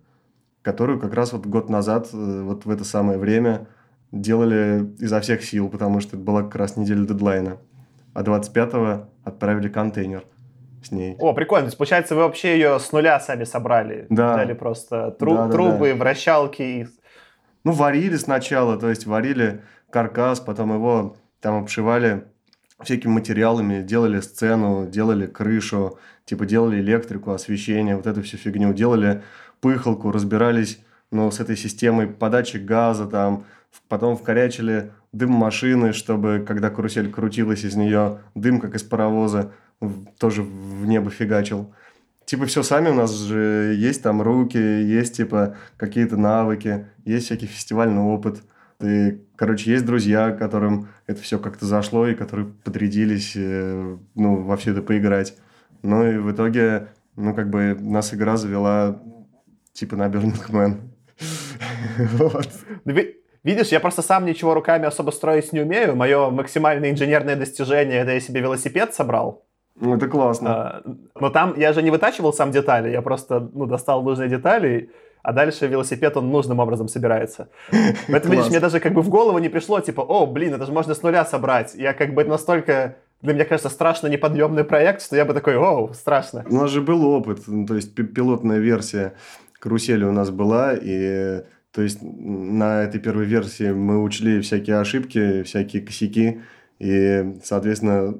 которую 0.62 1.00
как 1.00 1.14
раз 1.14 1.34
вот 1.34 1.46
год 1.46 1.70
назад, 1.70 2.10
э, 2.14 2.42
вот 2.42 2.66
в 2.66 2.70
это 2.70 2.86
самое 2.86 3.18
время, 3.20 3.68
делали 4.12 4.94
изо 5.00 5.20
всех 5.20 5.44
сил, 5.44 5.70
потому 5.70 6.00
что 6.00 6.16
это 6.16 6.26
была 6.26 6.44
как 6.44 6.56
раз 6.56 6.78
неделя 6.78 7.06
дедлайна. 7.06 7.58
А 8.14 8.24
25-го 8.24 9.10
отправили 9.24 9.70
контейнер 9.70 10.24
с 10.84 10.92
ней. 10.92 11.16
О, 11.20 11.34
прикольно. 11.34 11.66
То 11.66 11.68
есть, 11.68 11.78
получается, 11.78 12.16
вы 12.16 12.22
вообще 12.22 12.54
ее 12.54 12.80
с 12.80 12.92
нуля 12.92 13.20
сами 13.20 13.44
собрали? 13.44 14.08
Да. 14.10 14.34
Взяли 14.34 14.54
просто 14.54 15.12
тру- 15.12 15.36
да, 15.36 15.46
да, 15.46 15.52
трубы, 15.52 15.90
да. 15.90 15.96
вращалки? 15.96 16.88
Ну, 17.64 17.72
варили 17.72 18.18
сначала, 18.18 18.78
то 18.78 18.90
есть 18.90 19.06
варили 19.06 19.62
каркас, 19.90 20.40
потом 20.40 20.74
его 20.74 21.16
там 21.40 21.62
обшивали 21.62 22.26
всякими 22.84 23.12
материалами, 23.12 23.82
делали 23.82 24.20
сцену, 24.20 24.88
делали 24.88 25.28
крышу, 25.28 26.00
типа 26.26 26.46
делали 26.46 26.80
электрику, 26.80 27.32
освещение, 27.32 27.96
вот 27.96 28.08
эту 28.08 28.24
всю 28.24 28.38
фигню, 28.38 28.74
делали 28.74 29.22
пыхалку, 29.60 30.12
разбирались 30.12 30.80
ну, 31.12 31.30
с 31.30 31.40
этой 31.40 31.58
системой 31.58 32.08
подачи 32.08 32.58
газа, 32.58 33.06
там, 33.06 33.46
потом 33.88 34.18
вкорячили 34.18 34.92
дым 35.12 35.32
машины, 35.32 35.94
чтобы, 35.94 36.44
когда 36.48 36.70
карусель 36.70 37.12
крутилась 37.12 37.64
из 37.64 37.76
нее, 37.76 38.20
дым, 38.34 38.60
как 38.60 38.76
из 38.76 38.84
паровоза, 38.84 39.52
тоже 40.18 40.44
в 40.44 40.86
небо 40.86 41.10
фигачил. 41.10 41.74
Типа 42.26 42.46
все 42.46 42.64
сами 42.64 42.90
у 42.90 42.94
нас 42.94 43.12
же 43.14 43.76
есть 43.78 44.04
там 44.04 44.22
руки, 44.22 44.58
есть 44.58 45.18
типа 45.18 45.56
какие-то 45.78 46.18
навыки, 46.18 46.88
есть 47.04 47.26
всякий 47.26 47.48
фестивальный 47.48 48.02
опыт– 48.02 48.42
и, 48.82 49.22
короче, 49.36 49.72
есть 49.72 49.86
друзья, 49.86 50.32
которым 50.32 50.90
это 51.06 51.22
все 51.22 51.38
как-то 51.38 51.66
зашло, 51.66 52.08
и 52.08 52.16
которые 52.16 52.48
подрядились 52.64 53.34
э, 53.36 53.98
ну, 54.16 54.42
во 54.42 54.58
все 54.58 54.72
это 54.72 54.82
поиграть. 54.82 55.36
Ну 55.84 56.06
и 56.06 56.18
в 56.18 56.32
итоге, 56.32 56.88
ну, 57.16 57.36
как 57.36 57.50
бы 57.50 57.76
нас 57.80 58.14
игра 58.14 58.38
завела 58.38 59.00
типа 59.74 59.96
на 59.96 60.08
Burning 60.08 60.50
Man. 60.50 60.78
вот. 62.18 62.50
Видишь, 63.44 63.68
я 63.68 63.80
просто 63.80 64.02
сам 64.02 64.26
ничего 64.26 64.54
руками 64.54 64.86
особо 64.86 65.12
строить 65.12 65.54
не 65.54 65.62
умею. 65.62 65.96
Мое 65.96 66.30
максимальное 66.30 66.92
инженерное 66.92 67.36
достижение 67.36 68.00
это 68.00 68.12
я 68.12 68.20
себе 68.20 68.42
велосипед 68.42 68.94
собрал. 68.94 69.46
Ну, 69.80 69.96
это 69.96 70.08
классно. 70.08 70.50
А, 70.50 70.84
но 71.20 71.30
там 71.30 71.58
я 71.58 71.74
же 71.74 71.82
не 71.82 71.92
вытачивал 71.92 72.34
сам 72.34 72.51
детали, 72.51 72.90
я 72.90 73.01
просто 73.01 73.50
ну, 73.54 73.66
достал 73.66 74.04
нужные 74.04 74.30
детали 74.30 74.92
а 75.24 75.34
дальше 75.34 75.68
велосипед, 75.68 76.18
он 76.18 76.32
нужным 76.32 76.60
образом 76.60 76.88
собирается. 76.88 77.50
Поэтому, 78.08 78.34
видишь, 78.34 78.50
мне 78.50 78.60
даже 78.60 78.80
как 78.80 78.94
бы 78.94 79.04
в 79.04 79.10
голову 79.10 79.38
не 79.38 79.50
пришло, 79.50 79.80
типа, 79.80 80.01
о, 80.01 80.25
блин, 80.25 80.56
это 80.56 80.66
же 80.66 80.72
можно 80.72 80.96
с 80.96 81.04
нуля 81.04 81.25
собрать. 81.25 81.75
Я 81.75 81.94
как 81.94 82.16
бы 82.16 82.24
настолько 82.25 82.98
для 83.22 83.34
меня 83.34 83.46
кажется, 83.46 83.70
страшно 83.70 84.08
неподъемный 84.08 84.63
проект, 84.63 85.04
что 85.04 85.16
я 85.16 85.25
бы 85.25 85.34
такой, 85.34 85.56
о, 85.56 85.94
страшно. 85.94 86.44
У 86.50 86.56
нас 86.56 86.72
же 86.72 86.82
был 86.82 87.06
опыт, 87.06 87.42
ну, 87.48 87.66
то 87.66 87.75
есть 87.75 87.94
пилотная 87.94 88.58
версия 88.58 89.13
карусели 89.60 90.04
у 90.04 90.12
нас 90.12 90.32
была, 90.32 90.74
и 90.74 91.44
то 91.72 91.84
есть 91.84 92.00
на 92.01 92.82
этой 92.84 93.00
первой 93.00 93.25
версии 93.25 93.72
мы 93.72 94.01
учли 94.01 94.42
всякие 94.42 94.80
ошибки, 94.80 95.44
всякие 95.44 95.84
косяки, 95.84 96.42
и, 96.82 97.40
соответственно, 97.44 98.16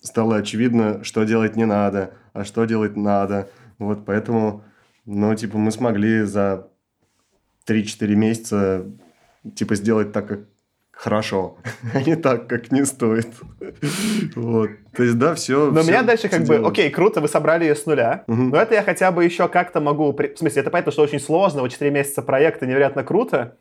стало 0.00 0.36
очевидно, 0.36 1.04
что 1.04 1.24
делать 1.24 1.56
не 1.56 1.66
надо, 1.66 2.14
а 2.32 2.44
что 2.44 2.64
делать 2.64 2.96
надо. 2.96 3.48
Вот 3.78 4.04
поэтому 4.04 4.64
но, 5.04 5.34
типа, 5.34 5.58
мы 5.58 5.72
смогли 5.72 6.22
за 6.22 6.68
3-4 7.66 8.14
месяца, 8.14 8.86
типа, 9.54 9.74
сделать 9.74 10.12
так, 10.12 10.28
как 10.28 10.40
хорошо, 10.92 11.58
а 11.94 12.00
не 12.02 12.14
так, 12.14 12.46
как 12.46 12.70
не 12.70 12.84
стоит. 12.84 13.28
вот. 14.36 14.70
То 14.94 15.02
есть, 15.02 15.18
да, 15.18 15.34
все. 15.34 15.70
Но 15.72 15.80
у 15.80 15.84
меня 15.84 16.02
дальше 16.02 16.28
как 16.28 16.44
бы, 16.44 16.56
окей, 16.56 16.90
круто, 16.90 17.20
вы 17.20 17.26
собрали 17.26 17.64
ее 17.64 17.74
с 17.74 17.84
нуля, 17.86 18.22
угу. 18.28 18.42
но 18.42 18.56
это 18.58 18.74
я 18.74 18.82
хотя 18.82 19.10
бы 19.10 19.24
еще 19.24 19.48
как-то 19.48 19.80
могу... 19.80 20.12
В 20.12 20.38
смысле, 20.38 20.62
это 20.62 20.70
понятно, 20.70 20.92
что 20.92 21.02
очень 21.02 21.20
сложно, 21.20 21.62
вот 21.62 21.72
4 21.72 21.90
месяца 21.90 22.22
проекта 22.22 22.66
невероятно 22.66 23.02
круто, 23.02 23.56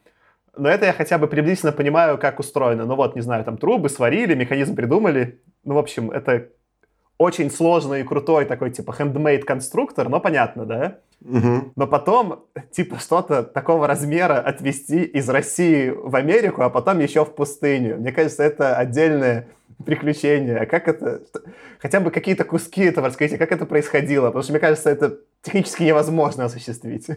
но 0.57 0.69
это 0.69 0.85
я 0.85 0.93
хотя 0.93 1.17
бы 1.17 1.27
приблизительно 1.27 1.71
понимаю, 1.71 2.17
как 2.17 2.39
устроено. 2.39 2.85
Ну 2.85 2.95
вот, 2.95 3.15
не 3.15 3.21
знаю, 3.21 3.43
там 3.43 3.57
трубы 3.57 3.89
сварили, 3.89 4.35
механизм 4.35 4.75
придумали. 4.75 5.39
Ну, 5.63 5.75
в 5.75 5.77
общем, 5.77 6.11
это 6.11 6.49
очень 7.17 7.51
сложный 7.51 8.01
и 8.01 8.03
крутой 8.03 8.45
такой, 8.45 8.71
типа, 8.71 8.95
handmade 8.97 9.43
конструктор, 9.43 10.09
но 10.09 10.19
понятно, 10.19 10.65
да? 10.65 10.97
Угу. 11.23 11.73
Но 11.75 11.87
потом, 11.87 12.45
типа, 12.71 12.99
что-то 12.99 13.43
такого 13.43 13.87
размера 13.87 14.39
отвезти 14.39 15.03
из 15.03 15.29
России 15.29 15.89
в 15.89 16.15
Америку, 16.15 16.63
а 16.63 16.69
потом 16.69 16.99
еще 16.99 17.23
в 17.23 17.35
пустыню. 17.35 17.97
Мне 17.97 18.11
кажется, 18.11 18.43
это 18.43 18.75
отдельное 18.75 19.47
приключение. 19.85 20.57
А 20.57 20.65
как 20.65 20.87
это... 20.87 21.21
Хотя 21.79 21.99
бы 21.99 22.11
какие-то 22.11 22.43
куски 22.43 22.83
этого 22.83 23.07
расскажите, 23.07 23.37
как 23.37 23.51
это 23.51 23.65
происходило? 23.65 24.27
Потому 24.27 24.43
что, 24.43 24.53
мне 24.53 24.59
кажется, 24.59 24.89
это 24.89 25.19
технически 25.43 25.83
невозможно 25.83 26.45
осуществить. 26.45 27.07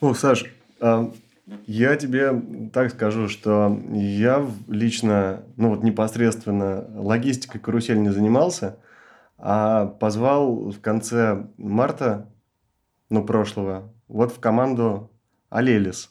О, 0.00 0.14
Саш, 0.14 0.44
а, 0.80 1.10
я 1.66 1.96
тебе 1.96 2.70
так 2.72 2.90
скажу, 2.90 3.28
что 3.28 3.78
я 3.92 4.46
лично, 4.68 5.42
ну 5.56 5.70
вот 5.70 5.82
непосредственно 5.82 6.86
логистикой 6.94 7.60
карусель 7.60 8.00
не 8.00 8.10
занимался, 8.10 8.78
а 9.38 9.86
позвал 9.86 10.70
в 10.70 10.80
конце 10.80 11.46
марта 11.58 12.28
ну, 13.10 13.24
прошлого, 13.24 13.92
вот 14.08 14.32
в 14.32 14.40
команду 14.40 15.10
Алелис, 15.50 16.10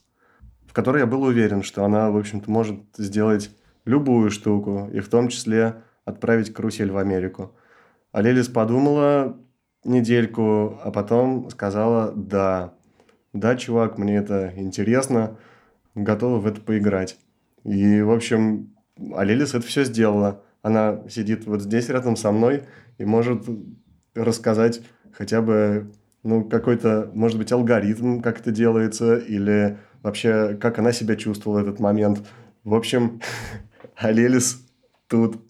в 0.67 0.73
которой 0.73 0.99
я 0.99 1.07
был 1.07 1.23
уверен, 1.23 1.63
что 1.63 1.83
она, 1.83 2.11
в 2.11 2.17
общем-то, 2.17 2.49
может 2.51 2.79
сделать 2.97 3.49
любую 3.85 4.29
штуку, 4.29 4.89
и 4.93 4.99
в 4.99 5.09
том 5.09 5.29
числе 5.29 5.81
отправить 6.05 6.53
карусель 6.53 6.91
в 6.91 6.97
Америку. 6.97 7.55
Алелис 8.11 8.47
подумала 8.47 9.35
недельку, 9.83 10.79
а 10.83 10.91
потом 10.91 11.49
сказала 11.49 12.11
«да». 12.15 12.73
Да, 13.33 13.55
чувак, 13.55 13.97
мне 13.97 14.17
это 14.17 14.53
интересно, 14.55 15.37
готова 15.95 16.39
в 16.39 16.45
это 16.45 16.61
поиграть. 16.61 17.17
И, 17.63 18.01
в 18.01 18.11
общем, 18.11 18.75
Алелис 19.15 19.55
это 19.55 19.65
все 19.65 19.83
сделала. 19.83 20.43
Она 20.61 21.01
сидит 21.09 21.45
вот 21.45 21.61
здесь 21.61 21.89
рядом 21.89 22.15
со 22.15 22.31
мной 22.31 22.63
и 22.97 23.05
может 23.05 23.43
рассказать 24.13 24.81
хотя 25.11 25.41
бы 25.41 25.91
ну, 26.23 26.43
какой-то, 26.43 27.11
может 27.13 27.37
быть, 27.37 27.51
алгоритм, 27.51 28.21
как 28.21 28.39
это 28.39 28.51
делается, 28.51 29.17
или 29.17 29.77
вообще, 30.01 30.55
как 30.55 30.79
она 30.79 30.91
себя 30.91 31.15
чувствовала 31.15 31.59
в 31.59 31.63
этот 31.63 31.79
момент. 31.79 32.25
В 32.63 32.73
общем, 32.73 33.19
Алелис 33.95 34.65
тут. 35.07 35.41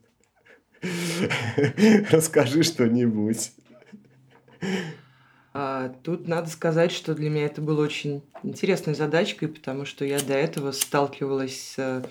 Расскажи 2.12 2.64
что-нибудь. 2.64 3.54
А, 5.54 5.90
тут 6.04 6.28
надо 6.28 6.50
сказать, 6.50 6.92
что 6.92 7.14
для 7.14 7.30
меня 7.30 7.46
это 7.46 7.62
было 7.62 7.84
очень 7.84 8.24
интересной 8.42 8.96
задачкой, 8.96 9.50
потому 9.50 9.86
что 9.86 10.04
я 10.04 10.20
до 10.20 10.34
этого 10.34 10.72
сталкивалась 10.72 11.76
с 11.76 11.80
э, 11.80 12.04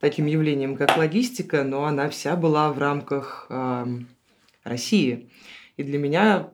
таким 0.00 0.26
явлением, 0.26 0.76
как 0.76 0.96
логистика, 0.96 1.64
но 1.64 1.84
она 1.84 2.08
вся 2.08 2.34
была 2.36 2.72
в 2.72 2.78
рамках 2.78 3.50
России. 4.64 5.28
И 5.76 5.82
для 5.82 5.98
меня 5.98 6.50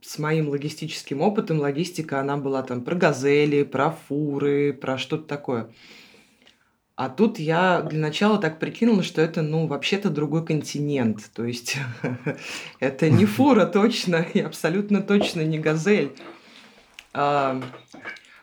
с 0.00 0.18
моим 0.18 0.48
логистическим 0.48 1.20
опытом 1.20 1.60
логистика, 1.60 2.20
она 2.20 2.36
была 2.36 2.62
там 2.62 2.82
про 2.82 2.94
газели, 2.94 3.62
про 3.62 3.90
фуры, 3.90 4.72
про 4.72 4.98
что-то 4.98 5.24
такое. 5.24 5.70
А 7.00 7.08
тут 7.08 7.38
я 7.38 7.80
для 7.80 7.98
начала 7.98 8.36
так 8.36 8.58
прикинула, 8.58 9.02
что 9.02 9.22
это, 9.22 9.40
ну, 9.40 9.66
вообще-то 9.66 10.10
другой 10.10 10.44
континент. 10.44 11.30
То 11.34 11.46
есть 11.46 11.78
это 12.78 13.08
не 13.08 13.24
фура 13.24 13.64
точно, 13.64 14.16
и 14.34 14.40
абсолютно 14.40 15.00
точно 15.00 15.40
не 15.40 15.58
газель. 15.58 16.12
А, 17.14 17.54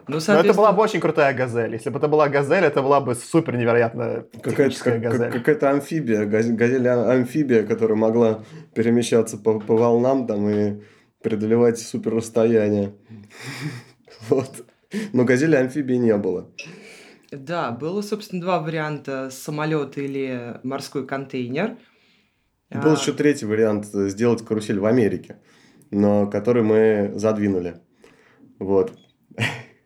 ну, 0.07 0.19
соответственно... 0.19 0.41
Но 0.41 0.49
это 0.49 0.53
была 0.55 0.71
бы 0.71 0.81
очень 0.81 0.99
крутая 0.99 1.35
газель. 1.35 1.73
Если 1.73 1.91
бы 1.91 1.99
это 1.99 2.07
была 2.07 2.29
газель, 2.29 2.63
это 2.63 2.81
была 2.81 2.99
бы 2.99 3.13
супер 3.13 3.57
невероятная 3.57 4.25
какая-то, 4.41 4.83
как, 4.83 5.01
газель. 5.01 5.31
Какая-то 5.33 5.69
амфибия, 5.69 6.25
газель 6.25 6.87
амфибия, 6.87 7.61
которая 7.61 7.95
могла 7.95 8.43
перемещаться 8.73 9.37
по, 9.37 9.59
по 9.59 9.77
волнам 9.77 10.25
там 10.25 10.49
и 10.49 10.81
преодолевать 11.21 11.77
супер 11.77 12.15
расстояние. 12.15 12.95
Вот. 14.29 14.65
Но 15.13 15.25
газели 15.25 15.55
амфибии 15.55 15.97
не 15.97 16.17
было. 16.17 16.49
Да, 17.31 17.71
было, 17.71 18.01
собственно, 18.01 18.41
два 18.41 18.59
варианта: 18.59 19.29
самолет 19.31 19.97
или 19.97 20.59
морской 20.63 21.05
контейнер. 21.05 21.77
Был 22.69 22.91
а... 22.91 22.95
еще 22.95 23.13
третий 23.13 23.45
вариант 23.45 23.85
сделать 23.85 24.45
карусель 24.45 24.79
в 24.79 24.85
Америке, 24.85 25.37
но 25.91 26.27
который 26.27 26.63
мы 26.63 27.13
задвинули. 27.15 27.81
Вот. 28.59 28.93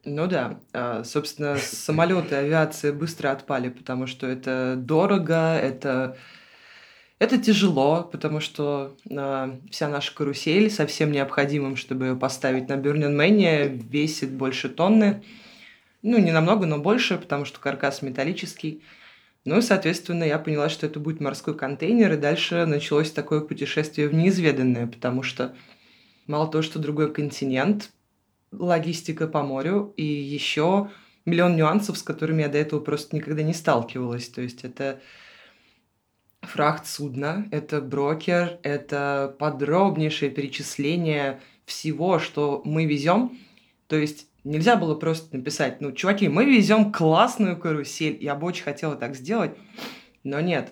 Ну 0.03 0.25
да, 0.25 0.59
а, 0.73 1.03
собственно, 1.03 1.57
самолеты, 1.57 2.35
авиация 2.35 2.91
быстро 2.91 3.31
отпали, 3.31 3.69
потому 3.69 4.07
что 4.07 4.25
это 4.25 4.75
дорого, 4.75 5.55
это 5.55 6.17
это 7.21 7.37
тяжело, 7.37 8.09
потому 8.11 8.39
что 8.39 8.97
э, 9.07 9.59
вся 9.69 9.87
наша 9.89 10.15
карусель 10.15 10.71
со 10.71 10.87
всем 10.87 11.11
необходимым, 11.11 11.75
чтобы 11.75 12.07
ее 12.07 12.15
поставить 12.15 12.67
на 12.67 12.77
Man, 12.77 13.67
весит 13.91 14.31
больше 14.31 14.69
тонны. 14.69 15.23
Ну, 16.01 16.17
не 16.17 16.31
намного, 16.31 16.65
но 16.65 16.79
больше, 16.79 17.17
потому 17.17 17.45
что 17.45 17.59
каркас 17.59 18.01
металлический. 18.01 18.83
Ну 19.45 19.57
и, 19.57 19.61
соответственно, 19.61 20.23
я 20.23 20.37
поняла, 20.39 20.69
что 20.69 20.85
это 20.85 20.99
будет 20.99 21.19
морской 21.19 21.55
контейнер, 21.57 22.13
и 22.13 22.17
дальше 22.17 22.65
началось 22.65 23.11
такое 23.11 23.41
путешествие 23.41 24.07
в 24.07 24.13
неизведанное, 24.13 24.87
потому 24.87 25.23
что 25.23 25.55
мало 26.27 26.49
того, 26.49 26.61
что 26.61 26.79
другой 26.79 27.11
континент, 27.11 27.91
логистика 28.51 29.27
по 29.27 29.43
морю, 29.43 29.93
и 29.97 30.03
еще 30.03 30.89
миллион 31.25 31.55
нюансов, 31.55 31.97
с 31.97 32.03
которыми 32.03 32.41
я 32.41 32.49
до 32.49 32.57
этого 32.57 32.79
просто 32.79 33.15
никогда 33.15 33.43
не 33.43 33.53
сталкивалась. 33.53 34.27
То 34.27 34.41
есть 34.41 34.63
это 34.63 34.99
фрахт 36.41 36.87
судна, 36.87 37.47
это 37.51 37.81
брокер, 37.81 38.59
это 38.63 39.35
подробнейшее 39.39 40.31
перечисление 40.31 41.39
всего, 41.65 42.19
что 42.19 42.61
мы 42.65 42.85
везем. 42.85 43.37
То 43.87 43.95
есть 43.95 44.27
Нельзя 44.43 44.75
было 44.75 44.95
просто 44.95 45.35
написать, 45.37 45.81
ну, 45.81 45.91
чуваки, 45.91 46.27
мы 46.27 46.45
везем 46.45 46.91
классную 46.91 47.57
карусель. 47.57 48.17
Я 48.21 48.35
бы 48.35 48.47
очень 48.47 48.63
хотела 48.63 48.95
так 48.95 49.15
сделать, 49.15 49.51
но 50.23 50.39
нет. 50.39 50.71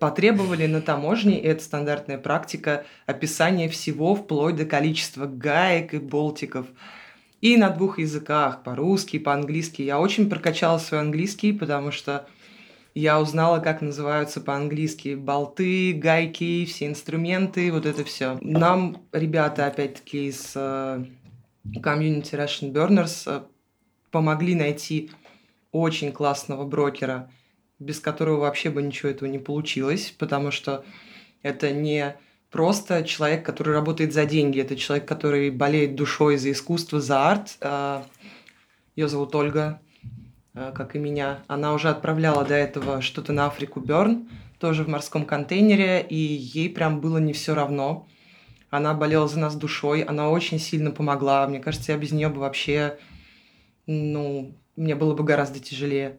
Потребовали 0.00 0.66
на 0.66 0.80
таможне, 0.80 1.40
и 1.40 1.46
это 1.46 1.62
стандартная 1.62 2.18
практика, 2.18 2.84
описание 3.06 3.68
всего 3.68 4.14
вплоть 4.14 4.56
до 4.56 4.64
количества 4.64 5.26
гаек 5.26 5.94
и 5.94 5.98
болтиков. 5.98 6.66
И 7.40 7.56
на 7.56 7.70
двух 7.70 8.00
языках, 8.00 8.64
по-русски, 8.64 9.16
и 9.16 9.20
по-английски. 9.20 9.82
Я 9.82 10.00
очень 10.00 10.28
прокачала 10.28 10.78
свой 10.78 11.00
английский, 11.00 11.52
потому 11.52 11.92
что 11.92 12.26
я 12.94 13.20
узнала, 13.20 13.60
как 13.60 13.80
называются 13.80 14.40
по-английски 14.40 15.14
болты, 15.14 15.92
гайки, 15.92 16.64
все 16.64 16.86
инструменты, 16.86 17.70
вот 17.70 17.86
это 17.86 18.02
все. 18.02 18.38
Нам 18.40 19.02
ребята, 19.12 19.66
опять-таки, 19.66 20.26
из 20.26 20.52
э, 20.56 21.04
комьюнити 21.82 22.34
Russian 22.34 22.72
Burners 22.72 23.24
э, 23.26 23.42
помогли 24.10 24.54
найти 24.54 25.10
очень 25.72 26.12
классного 26.12 26.64
брокера, 26.64 27.30
без 27.78 28.00
которого 28.00 28.40
вообще 28.40 28.70
бы 28.70 28.82
ничего 28.82 29.10
этого 29.10 29.28
не 29.28 29.38
получилось, 29.38 30.14
потому 30.18 30.50
что 30.50 30.84
это 31.42 31.70
не 31.70 32.16
просто 32.50 33.04
человек, 33.04 33.44
который 33.44 33.74
работает 33.74 34.12
за 34.12 34.24
деньги, 34.24 34.60
это 34.60 34.76
человек, 34.76 35.06
который 35.06 35.50
болеет 35.50 35.94
душой 35.94 36.36
за 36.36 36.50
искусство, 36.50 37.00
за 37.00 37.30
арт. 37.30 37.56
Э, 37.60 38.02
Ее 38.96 39.08
зовут 39.08 39.34
Ольга, 39.34 39.80
э, 40.54 40.72
как 40.74 40.96
и 40.96 40.98
меня. 40.98 41.40
Она 41.46 41.74
уже 41.74 41.90
отправляла 41.90 42.44
до 42.44 42.54
этого 42.54 43.02
что-то 43.02 43.32
на 43.32 43.46
Африку 43.46 43.80
Берн, 43.80 44.28
тоже 44.58 44.84
в 44.84 44.88
морском 44.88 45.24
контейнере, 45.24 46.00
и 46.00 46.16
ей 46.16 46.68
прям 46.70 47.00
было 47.00 47.18
не 47.18 47.32
все 47.32 47.54
равно 47.54 48.08
она 48.70 48.94
болела 48.94 49.28
за 49.28 49.38
нас 49.38 49.56
душой, 49.56 50.02
она 50.02 50.30
очень 50.30 50.58
сильно 50.58 50.90
помогла. 50.90 51.46
Мне 51.46 51.60
кажется, 51.60 51.92
я 51.92 51.98
без 51.98 52.12
нее 52.12 52.28
бы 52.28 52.40
вообще, 52.40 52.98
ну, 53.86 54.54
мне 54.76 54.94
было 54.94 55.14
бы 55.14 55.24
гораздо 55.24 55.58
тяжелее. 55.58 56.18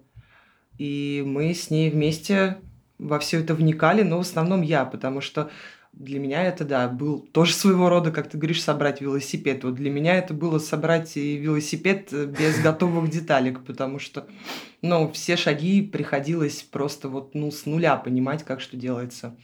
И 0.77 1.23
мы 1.25 1.53
с 1.53 1.69
ней 1.69 1.89
вместе 1.89 2.57
во 2.97 3.19
все 3.19 3.39
это 3.39 3.53
вникали, 3.53 4.01
но 4.01 4.17
в 4.17 4.21
основном 4.21 4.61
я, 4.61 4.85
потому 4.85 5.21
что 5.21 5.49
для 5.93 6.19
меня 6.19 6.43
это, 6.43 6.65
да, 6.65 6.87
был 6.87 7.19
тоже 7.19 7.53
своего 7.53 7.89
рода, 7.89 8.11
как 8.11 8.29
ты 8.29 8.37
говоришь, 8.37 8.63
собрать 8.63 9.01
велосипед. 9.01 9.63
Вот 9.63 9.75
для 9.75 9.89
меня 9.89 10.15
это 10.15 10.33
было 10.33 10.59
собрать 10.59 11.15
велосипед 11.15 12.11
без 12.11 12.59
готовых 12.63 13.09
деталек, 13.09 13.63
потому 13.65 13.99
что, 13.99 14.27
ну, 14.81 15.11
все 15.11 15.35
шаги 15.35 15.81
приходилось 15.81 16.61
просто 16.63 17.09
вот, 17.09 17.35
ну, 17.35 17.51
с 17.51 17.65
нуля 17.65 17.95
понимать, 17.97 18.43
как 18.43 18.61
что 18.61 18.77
делается. 18.77 19.35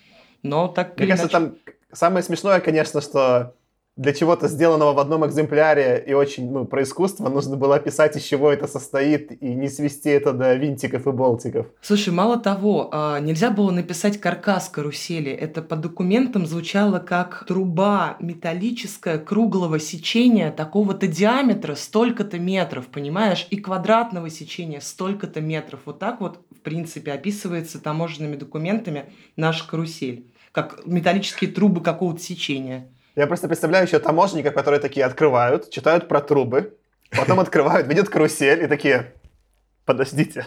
Но 0.44 0.68
так 0.68 0.98
Мне 0.98 1.08
кажется, 1.08 1.38
иначе... 1.38 1.52
там 1.66 1.75
Самое 1.96 2.24
смешное, 2.24 2.60
конечно, 2.60 3.02
что 3.02 3.56
для 3.96 4.12
чего-то 4.12 4.50
сделанного 4.50 4.94
в 4.94 5.00
одном 5.00 5.26
экземпляре 5.26 6.04
и 6.06 6.14
очень, 6.14 6.52
ну, 6.52 6.66
про 6.66 6.84
искусство, 6.84 7.30
нужно 7.30 7.56
было 7.56 7.76
описать, 7.76 8.18
из 8.18 8.24
чего 8.24 8.52
это 8.52 8.68
состоит, 8.68 9.32
и 9.42 9.54
не 9.54 9.70
свести 9.70 10.10
это 10.10 10.34
до 10.34 10.54
винтиков 10.56 11.08
и 11.08 11.12
болтиков. 11.12 11.68
Слушай, 11.82 12.14
мало 12.14 12.38
того, 12.38 12.90
а, 12.92 13.20
нельзя 13.22 13.52
было 13.52 13.72
написать 13.72 14.20
каркас 14.20 14.68
карусели. 14.68 15.32
Это 15.32 15.62
по 15.62 15.78
документам 15.78 16.46
звучало 16.46 17.00
как 17.00 17.46
труба 17.48 18.18
металлическая 18.20 19.18
круглого 19.18 19.80
сечения 19.80 20.52
такого-то 20.52 21.08
диаметра, 21.08 21.76
столько-то 21.76 22.38
метров, 22.38 22.88
понимаешь? 22.88 23.48
И 23.50 23.56
квадратного 23.56 24.30
сечения 24.30 24.82
столько-то 24.82 25.40
метров. 25.40 25.80
Вот 25.86 26.00
так 26.00 26.20
вот, 26.20 26.40
в 26.52 26.60
принципе, 26.60 27.14
описывается 27.14 27.82
таможенными 27.82 28.36
документами 28.36 29.06
наша 29.38 29.66
карусель 29.66 30.26
как 30.56 30.86
металлические 30.86 31.52
трубы 31.52 31.82
какого-то 31.82 32.22
сечения. 32.22 32.88
Я 33.18 33.28
просто 33.28 33.50
представляю 33.50 33.86
еще 33.86 34.00
таможенников, 34.00 34.54
которые 34.54 34.80
такие 34.80 35.06
открывают, 35.06 35.70
читают 35.70 36.08
про 36.08 36.22
трубы, 36.22 36.78
потом 37.12 37.42
открывают, 37.42 37.88
видят 37.88 38.08
карусель 38.08 38.64
и 38.64 38.68
такие, 38.68 39.14
подождите, 39.84 40.46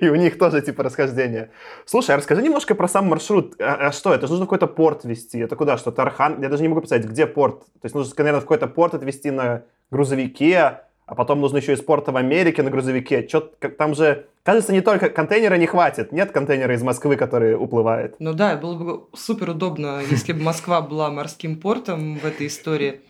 и 0.00 0.08
у 0.08 0.14
них 0.14 0.38
тоже 0.38 0.62
типа 0.62 0.82
расхождение. 0.82 1.50
Слушай, 1.84 2.14
а 2.14 2.16
расскажи 2.16 2.42
немножко 2.42 2.74
про 2.74 2.88
сам 2.88 3.06
маршрут. 3.06 3.60
А, 3.60 3.88
а 3.88 3.92
что, 3.92 4.14
это 4.14 4.26
же 4.26 4.32
нужно 4.32 4.46
какой-то 4.46 4.66
порт 4.66 5.04
вести? 5.04 5.40
Это 5.40 5.56
куда? 5.56 5.76
Что, 5.76 5.92
Тархан? 5.92 6.40
Я 6.40 6.48
даже 6.48 6.62
не 6.62 6.68
могу 6.68 6.80
представить, 6.80 7.06
где 7.06 7.26
порт. 7.26 7.60
То 7.60 7.84
есть 7.84 7.94
нужно, 7.94 8.14
наверное, 8.16 8.40
в 8.40 8.44
какой-то 8.44 8.66
порт 8.66 8.94
отвезти 8.94 9.30
на 9.30 9.64
грузовике, 9.90 10.80
а 11.06 11.14
потом 11.14 11.40
нужно 11.40 11.58
еще 11.58 11.72
из 11.72 11.80
порта 11.80 12.10
в 12.10 12.16
Америке 12.16 12.62
на 12.62 12.70
грузовике. 12.70 13.26
Чё, 13.26 13.48
как, 13.60 13.76
там 13.76 13.94
же, 13.94 14.26
кажется, 14.42 14.72
не 14.72 14.80
только 14.80 15.08
контейнера 15.08 15.54
не 15.54 15.66
хватит. 15.66 16.10
Нет 16.10 16.32
контейнера 16.32 16.74
из 16.74 16.82
Москвы, 16.82 17.16
который 17.16 17.54
уплывает. 17.54 18.16
Ну 18.18 18.34
да, 18.34 18.56
было 18.56 18.74
бы 18.74 19.04
супер 19.14 19.50
удобно, 19.50 20.00
если 20.10 20.32
бы 20.32 20.42
Москва 20.42 20.80
была 20.80 21.10
морским 21.10 21.60
портом 21.60 22.18
в 22.18 22.24
этой 22.24 22.48
истории. 22.48 23.00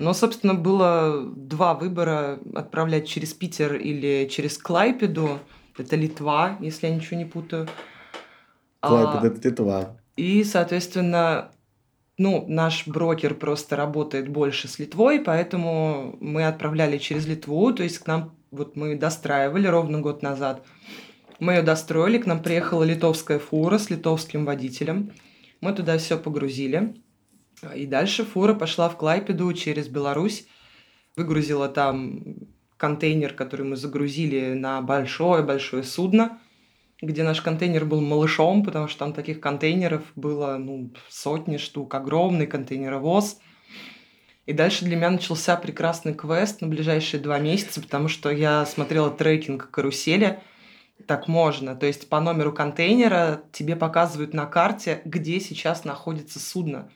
Но, 0.00 0.12
собственно, 0.12 0.54
было 0.54 1.24
два 1.24 1.74
выбора 1.74 2.40
отправлять 2.54 3.06
через 3.06 3.32
Питер 3.32 3.74
или 3.74 4.28
через 4.28 4.58
Клайпеду. 4.58 5.38
Это 5.78 5.94
Литва, 5.94 6.56
если 6.58 6.88
я 6.88 6.94
ничего 6.94 7.16
не 7.16 7.26
путаю. 7.26 7.68
Клайпеда 8.80 9.20
а, 9.22 9.26
это 9.26 9.48
Литва. 9.48 9.96
И, 10.16 10.42
соответственно, 10.42 11.52
ну, 12.20 12.44
наш 12.46 12.86
брокер 12.86 13.34
просто 13.34 13.76
работает 13.76 14.28
больше 14.28 14.68
с 14.68 14.78
Литвой, 14.78 15.20
поэтому 15.20 16.18
мы 16.20 16.44
отправляли 16.46 16.98
через 16.98 17.26
Литву, 17.26 17.72
то 17.72 17.82
есть 17.82 17.98
к 17.98 18.06
нам, 18.06 18.36
вот 18.50 18.76
мы 18.76 18.94
достраивали 18.94 19.66
ровно 19.66 20.00
год 20.00 20.20
назад. 20.20 20.62
Мы 21.38 21.54
ее 21.54 21.62
достроили, 21.62 22.18
к 22.18 22.26
нам 22.26 22.42
приехала 22.42 22.82
литовская 22.82 23.38
фура 23.38 23.78
с 23.78 23.88
литовским 23.88 24.44
водителем. 24.44 25.12
Мы 25.62 25.72
туда 25.72 25.96
все 25.96 26.18
погрузили. 26.18 26.94
И 27.74 27.86
дальше 27.86 28.26
фура 28.26 28.52
пошла 28.52 28.90
в 28.90 28.98
Клайпеду 28.98 29.50
через 29.54 29.88
Беларусь, 29.88 30.46
выгрузила 31.16 31.70
там 31.70 32.22
контейнер, 32.76 33.32
который 33.32 33.64
мы 33.64 33.76
загрузили 33.76 34.52
на 34.52 34.82
большое-большое 34.82 35.84
судно– 35.84 36.38
где 37.02 37.22
наш 37.22 37.40
контейнер 37.40 37.84
был 37.84 38.00
малышом, 38.00 38.62
потому 38.62 38.88
что 38.88 39.00
там 39.00 39.12
таких 39.12 39.40
контейнеров 39.40 40.02
было 40.16 40.56
ну, 40.58 40.90
сотни 41.08 41.56
штук, 41.56 41.94
огромный 41.94 42.46
контейнеровоз. 42.46 43.38
И 44.46 44.52
дальше 44.52 44.84
для 44.84 44.96
меня 44.96 45.10
начался 45.10 45.56
прекрасный 45.56 46.14
квест 46.14 46.60
на 46.60 46.66
ближайшие 46.66 47.20
два 47.20 47.38
месяца, 47.38 47.80
потому 47.80 48.08
что 48.08 48.30
я 48.30 48.66
смотрела 48.66 49.10
трекинг 49.10 49.70
карусели. 49.70 50.40
Так 51.06 51.28
можно. 51.28 51.74
То 51.74 51.86
есть 51.86 52.08
по 52.08 52.20
номеру 52.20 52.52
контейнера 52.52 53.42
тебе 53.52 53.76
показывают 53.76 54.34
на 54.34 54.46
карте, 54.46 55.00
где 55.04 55.40
сейчас 55.40 55.84
находится 55.84 56.38
судно. 56.38 56.90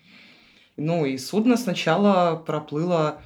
Ну 0.76 1.06
и 1.06 1.16
судно 1.16 1.56
сначала 1.56 2.36
проплыло, 2.36 3.22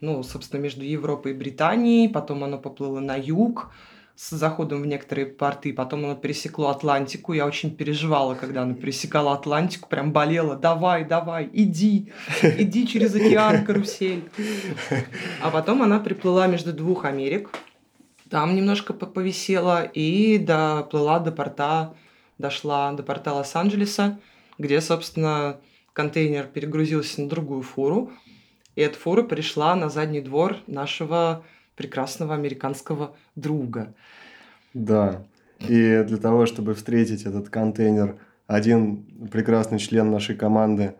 ну, 0.00 0.22
собственно, 0.22 0.60
между 0.60 0.84
Европой 0.84 1.32
и 1.32 1.34
Британией, 1.34 2.08
потом 2.08 2.44
оно 2.44 2.58
поплыло 2.58 3.00
на 3.00 3.16
юг, 3.16 3.72
с 4.16 4.30
заходом 4.30 4.82
в 4.82 4.86
некоторые 4.86 5.26
порты, 5.26 5.72
потом 5.72 6.04
оно 6.04 6.14
пересекло 6.14 6.68
Атлантику. 6.68 7.32
Я 7.32 7.46
очень 7.46 7.74
переживала, 7.74 8.34
когда 8.34 8.62
оно 8.62 8.74
пересекало 8.74 9.32
Атлантику, 9.34 9.88
прям 9.88 10.12
болела. 10.12 10.54
Давай, 10.54 11.04
давай, 11.04 11.50
иди, 11.52 12.12
иди 12.42 12.86
через 12.86 13.14
океан, 13.14 13.64
карусель. 13.64 14.24
А 15.42 15.50
потом 15.50 15.82
она 15.82 15.98
приплыла 15.98 16.46
между 16.46 16.72
двух 16.72 17.04
Америк. 17.04 17.50
Там 18.30 18.54
немножко 18.54 18.94
повисела 18.94 19.82
и 19.82 20.38
доплыла 20.38 21.18
до 21.18 21.32
порта, 21.32 21.94
дошла 22.38 22.92
до 22.92 23.02
порта 23.02 23.32
Лос-Анджелеса, 23.32 24.18
где, 24.58 24.80
собственно, 24.80 25.60
контейнер 25.92 26.46
перегрузился 26.46 27.20
на 27.20 27.28
другую 27.28 27.62
фуру. 27.62 28.12
И 28.76 28.80
эта 28.80 28.98
фура 28.98 29.22
пришла 29.22 29.74
на 29.76 29.88
задний 29.88 30.20
двор 30.20 30.56
нашего 30.66 31.44
прекрасного 31.76 32.34
американского 32.34 33.14
друга. 33.34 33.94
Да. 34.72 35.22
И 35.60 36.04
для 36.06 36.16
того, 36.16 36.46
чтобы 36.46 36.74
встретить 36.74 37.24
этот 37.24 37.48
контейнер, 37.48 38.16
один 38.46 39.28
прекрасный 39.30 39.78
член 39.78 40.10
нашей 40.10 40.36
команды 40.36 40.94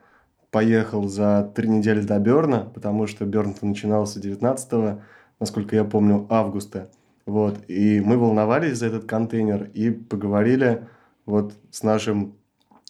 поехал 0.51 1.09
за 1.09 1.51
три 1.55 1.69
недели 1.69 2.01
до 2.01 2.19
Берна, 2.19 2.61
потому 2.61 3.07
что 3.07 3.25
Берн 3.25 3.55
начинался 3.61 4.21
19 4.21 5.01
насколько 5.41 5.75
я 5.75 5.85
помню, 5.85 6.27
августа. 6.31 6.91
Вот. 7.27 7.59
И 7.69 8.01
мы 8.01 8.17
волновались 8.17 8.79
за 8.79 8.87
этот 8.87 9.05
контейнер 9.05 9.71
и 9.75 9.91
поговорили 9.91 10.87
вот 11.27 11.55
с 11.71 11.83
нашим 11.83 12.35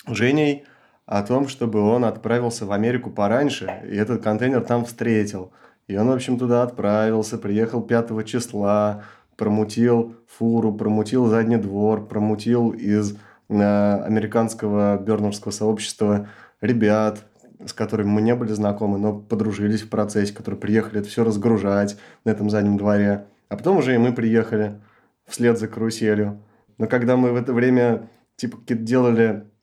Женей 0.07 0.65
о 1.07 1.23
том, 1.23 1.49
чтобы 1.49 1.81
он 1.81 2.05
отправился 2.05 2.67
в 2.67 2.73
Америку 2.73 3.11
пораньше, 3.11 3.83
и 3.91 3.97
этот 3.97 4.23
контейнер 4.23 4.63
там 4.63 4.85
встретил– 4.85 5.53
и 5.87 5.97
он, 5.97 6.09
в 6.09 6.13
общем, 6.13 6.39
туда 6.39 6.63
отправился, 6.63 7.39
приехал 7.39 7.83
5 7.83 8.27
числа, 8.27 9.05
промутил 9.37 10.17
фуру, 10.27 10.73
промутил 10.73 11.27
задний 11.27 11.57
двор, 11.57 12.07
промутил 12.07 12.71
из 12.71 13.17
э, 13.49 14.03
американского 14.05 14.99
бернерского 14.99 15.53
сообщества 15.53 16.29
ребят, 16.61 17.25
с 17.65 17.73
которыми 17.73 18.09
мы 18.09 18.23
не 18.23 18.35
были 18.35 18.53
знакомы, 18.53 18.99
но 18.99 19.19
подружились 19.19 19.83
в 19.83 19.91
процессе, 19.91 20.35
которые 20.35 20.61
приехали 20.61 21.01
это 21.01 21.09
все 21.09 21.25
разгружать 21.25 21.99
на 22.25 22.31
этом 22.31 22.51
заднем 22.51 22.77
дворе. 22.77 23.27
А 23.49 23.57
потом 23.57 23.79
уже 23.79 23.95
и 23.95 23.99
мы 23.99 24.13
приехали 24.13 24.81
вслед 25.27 25.59
за 25.59 25.69
каруселью. 25.69 26.43
Но 26.79 26.87
когда 26.87 27.17
мы 27.17 27.33
в 27.33 27.37
это 27.37 27.53
время 27.53 28.09
типа 28.37 28.59
делали 28.69 29.45
Э, 29.45 29.54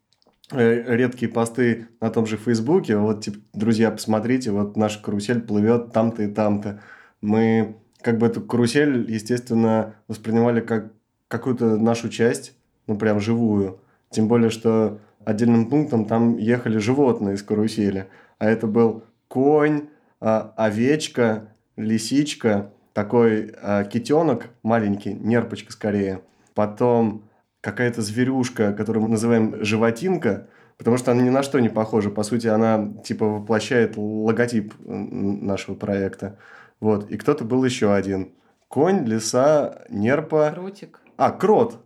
редкие 0.52 1.32
посты 1.32 1.88
на 2.00 2.10
том 2.10 2.26
же 2.26 2.38
Фейсбуке, 2.38 2.98
вот, 2.98 3.24
типа, 3.24 3.40
друзья, 3.54 3.92
посмотрите, 3.92 4.52
вот 4.52 4.78
наша 4.78 5.02
карусель 5.02 5.42
плывет 5.42 5.92
там-то 5.92 6.24
и 6.24 6.28
там-то. 6.28 6.82
Мы 7.22 7.78
как 8.02 8.18
бы 8.18 8.28
эту 8.28 8.42
карусель, 8.42 9.10
естественно, 9.10 9.96
воспринимали 10.08 10.62
как 10.62 10.92
какую-то 11.28 11.78
нашу 11.78 12.10
часть, 12.10 12.56
ну, 12.88 12.98
прям 12.98 13.20
живую. 13.20 13.80
Тем 14.10 14.28
более, 14.28 14.50
что 14.50 15.00
отдельным 15.24 15.70
пунктом 15.70 16.06
там 16.06 16.38
ехали 16.38 16.78
животные 16.78 17.36
из 17.36 17.44
карусели. 17.44 18.08
А 18.38 18.50
это 18.50 18.68
был 18.68 19.04
конь, 19.28 19.88
а, 20.20 20.54
овечка, 20.58 21.54
лисичка, 21.78 22.72
такой 22.94 23.54
а, 23.62 23.84
китенок 23.86 24.48
маленький, 24.64 25.14
нерпочка 25.14 25.72
скорее. 25.72 26.22
Потом 26.54 27.24
какая-то 27.62 28.02
зверюшка, 28.02 28.74
которую 28.74 29.04
мы 29.04 29.10
называем 29.10 29.64
животинка, 29.64 30.48
потому 30.78 30.98
что 30.98 31.12
она 31.12 31.22
ни 31.22 31.30
на 31.30 31.44
что 31.44 31.60
не 31.60 31.70
похожа. 31.70 32.10
По 32.10 32.24
сути, 32.24 32.48
она 32.48 32.94
типа 33.04 33.26
воплощает 33.26 33.94
логотип 33.96 34.74
нашего 34.80 35.76
проекта. 35.76 36.38
Вот. 36.80 37.10
И 37.12 37.18
кто-то 37.18 37.46
был 37.46 37.64
еще 37.64 37.94
один. 37.94 38.34
Конь, 38.68 39.06
лиса, 39.06 39.84
нерпа. 39.90 40.52
Кротик. 40.54 41.00
А, 41.18 41.32
крот. 41.32 41.80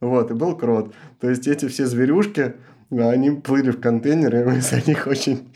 Вот, 0.00 0.30
и 0.30 0.34
был 0.34 0.56
крот. 0.56 0.94
То 1.20 1.30
есть 1.30 1.48
эти 1.48 1.66
все 1.68 1.86
зверюшки, 1.86 2.56
они 2.90 3.30
плыли 3.30 3.70
в 3.70 3.80
контейнере, 3.80 4.42
и 4.42 4.44
мы 4.44 4.60
за 4.60 4.86
них 4.86 5.06
очень 5.06 5.50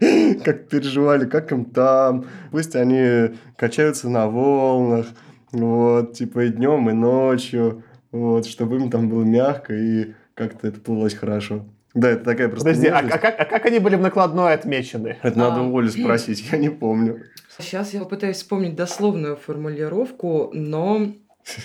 как 0.44 0.68
переживали, 0.68 1.26
как 1.26 1.52
им 1.52 1.66
там. 1.66 2.24
Пусть 2.50 2.74
они 2.74 3.36
качаются 3.56 4.08
на 4.08 4.26
волнах, 4.26 5.06
вот, 5.52 6.14
типа 6.14 6.46
и 6.46 6.48
днем, 6.48 6.90
и 6.90 6.92
ночью 6.92 7.84
вот, 8.12 8.46
чтобы 8.46 8.76
им 8.76 8.90
там 8.90 9.08
было 9.08 9.24
мягко 9.24 9.74
и 9.74 10.12
как-то 10.34 10.68
это 10.68 10.80
плылось 10.80 11.14
хорошо. 11.14 11.64
Да, 11.94 12.10
это 12.10 12.24
такая 12.24 12.48
просто 12.48 12.70
Подожди, 12.70 12.88
а, 12.88 12.98
а, 12.98 13.18
как, 13.18 13.38
а 13.38 13.44
как 13.44 13.66
они 13.66 13.78
были 13.78 13.96
в 13.96 14.00
накладной 14.00 14.54
отмечены? 14.54 15.18
Это 15.22 15.34
а... 15.34 15.50
надо 15.50 15.62
у 15.62 15.78
Оли 15.78 15.88
спросить, 15.88 16.50
я 16.50 16.58
не 16.58 16.70
помню. 16.70 17.24
Сейчас 17.58 17.92
я 17.92 18.00
попытаюсь 18.00 18.36
вспомнить 18.38 18.74
дословную 18.74 19.36
формулировку, 19.36 20.50
но 20.54 21.12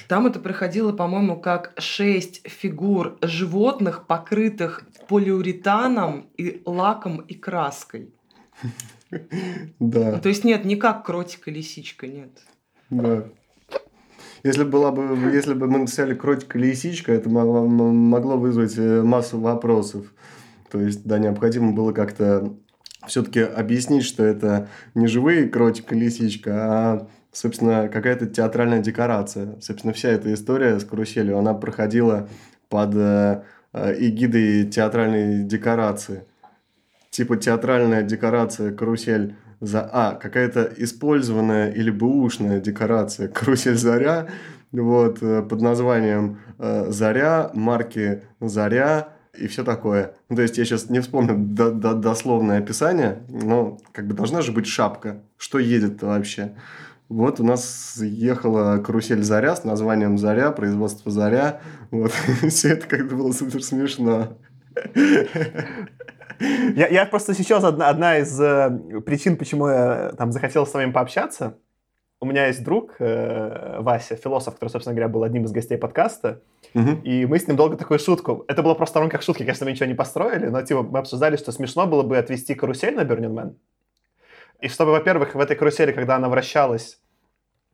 там 0.07 0.27
это 0.27 0.39
проходило, 0.39 0.91
по-моему, 0.91 1.39
как 1.39 1.73
шесть 1.77 2.41
фигур 2.45 3.17
животных, 3.21 4.05
покрытых 4.05 4.83
полиуретаном 5.07 6.29
и 6.37 6.61
лаком 6.65 7.19
и 7.19 7.33
краской. 7.33 8.13
Да. 9.79 10.19
То 10.19 10.27
есть 10.27 10.43
нет, 10.43 10.65
не 10.65 10.75
как 10.75 11.05
кротик 11.05 11.47
и 11.47 11.51
лисичка, 11.51 12.07
нет. 12.07 12.43
Да. 12.89 13.23
Если, 14.47 14.63
была 14.63 14.91
бы, 14.91 15.29
если 15.33 15.53
бы 15.53 15.67
мы 15.67 15.79
написали 15.79 16.13
кротик 16.13 16.55
или 16.55 16.67
лисичка, 16.67 17.11
это 17.11 17.29
могло 17.29 18.37
вызвать 18.37 18.77
э, 18.77 19.01
массу 19.03 19.37
вопросов. 19.41 20.05
То 20.71 20.79
есть, 20.79 21.05
да, 21.05 21.19
необходимо 21.19 21.73
было 21.73 21.91
как-то 21.91 22.53
все-таки 23.07 23.41
объяснить, 23.41 24.05
что 24.05 24.23
это 24.23 24.69
не 24.95 25.07
живые 25.07 25.49
кротик 25.49 25.91
и 25.91 25.95
лисичка, 25.95 26.51
а, 26.53 27.07
собственно, 27.33 27.89
какая-то 27.89 28.25
театральная 28.25 28.79
декорация. 28.79 29.59
Собственно, 29.59 29.91
вся 29.91 30.09
эта 30.11 30.33
история 30.33 30.79
с 30.79 30.85
каруселью, 30.85 31.37
она 31.37 31.53
проходила 31.53 32.29
под 32.69 32.95
э, 32.95 33.43
э 33.73 33.95
эгидой 33.99 34.65
театральной 34.67 35.43
декорации. 35.43 36.23
Типа 37.09 37.35
театральная 37.35 38.01
декорация 38.01 38.71
карусель 38.71 39.35
за 39.59 39.89
А, 39.91 40.15
какая-то 40.15 40.71
использованная 40.77 41.71
или 41.71 41.89
бэушная 41.89 42.59
декорация 42.59 43.27
«Карусель 43.33 43.77
Заря», 43.77 44.27
вот, 44.71 45.21
э, 45.21 45.41
под 45.43 45.61
названием 45.61 46.39
э, 46.59 46.87
«Заря», 46.89 47.51
марки 47.53 48.23
«Заря», 48.39 49.09
и 49.33 49.47
все 49.47 49.63
такое. 49.63 50.13
Ну, 50.29 50.35
то 50.35 50.41
есть 50.41 50.57
я 50.57 50.65
сейчас 50.65 50.89
не 50.89 50.99
вспомню 50.99 51.35
до 51.37 51.69
-до 51.69 51.93
дословное 51.93 52.59
описание, 52.59 53.23
но 53.29 53.77
как 53.91 54.07
бы 54.07 54.15
должна 54.15 54.41
же 54.41 54.51
быть 54.51 54.65
шапка. 54.65 55.21
Что 55.37 55.59
едет 55.59 56.01
вообще? 56.01 56.55
Вот 57.09 57.39
у 57.39 57.43
нас 57.43 57.97
ехала 58.01 58.77
карусель 58.79 59.23
«Заря» 59.23 59.55
с 59.55 59.63
названием 59.63 60.17
«Заря», 60.17 60.51
производство 60.51 61.11
«Заря». 61.11 61.61
Вот. 61.91 62.11
Все 62.49 62.69
это 62.69 62.87
как-то 62.87 63.15
было 63.15 63.31
супер 63.31 63.63
смешно. 63.63 64.37
Я, 66.39 66.87
я 66.87 67.05
просто 67.05 67.33
сейчас 67.33 67.63
одна, 67.63 67.89
одна 67.89 68.17
из 68.19 68.39
э, 68.39 69.01
причин, 69.05 69.37
почему 69.37 69.67
я 69.67 70.13
там 70.17 70.31
захотел 70.31 70.65
с 70.65 70.73
вами 70.73 70.91
пообщаться. 70.91 71.57
У 72.19 72.25
меня 72.25 72.47
есть 72.47 72.63
друг 72.63 72.95
э, 72.99 73.79
Вася, 73.79 74.15
философ, 74.15 74.55
который, 74.55 74.69
собственно 74.69 74.95
говоря, 74.95 75.07
был 75.07 75.23
одним 75.23 75.45
из 75.45 75.51
гостей 75.51 75.77
подкаста. 75.77 76.41
Угу. 76.73 77.01
И 77.03 77.25
мы 77.25 77.37
с 77.37 77.47
ним 77.47 77.55
долго 77.57 77.77
такую 77.77 77.99
шутку. 77.99 78.43
Это 78.47 78.63
было 78.63 78.73
просто 78.73 78.99
в 78.99 79.01
рамках 79.01 79.21
шутки, 79.21 79.43
конечно, 79.43 79.65
мы 79.65 79.71
ничего 79.71 79.85
не 79.85 79.93
построили, 79.93 80.47
но 80.47 80.61
типа 80.61 80.83
мы 80.83 80.99
обсуждали, 80.99 81.37
что 81.37 81.51
смешно 81.51 81.85
было 81.85 82.03
бы 82.03 82.17
отвести 82.17 82.55
карусель 82.55 82.95
на 82.95 83.01
Burning 83.01 83.33
Man. 83.33 83.55
И 84.59 84.67
чтобы, 84.67 84.91
во-первых, 84.91 85.35
в 85.35 85.39
этой 85.39 85.55
карусели, 85.55 85.91
когда 85.91 86.15
она 86.15 86.29
вращалась, 86.29 86.99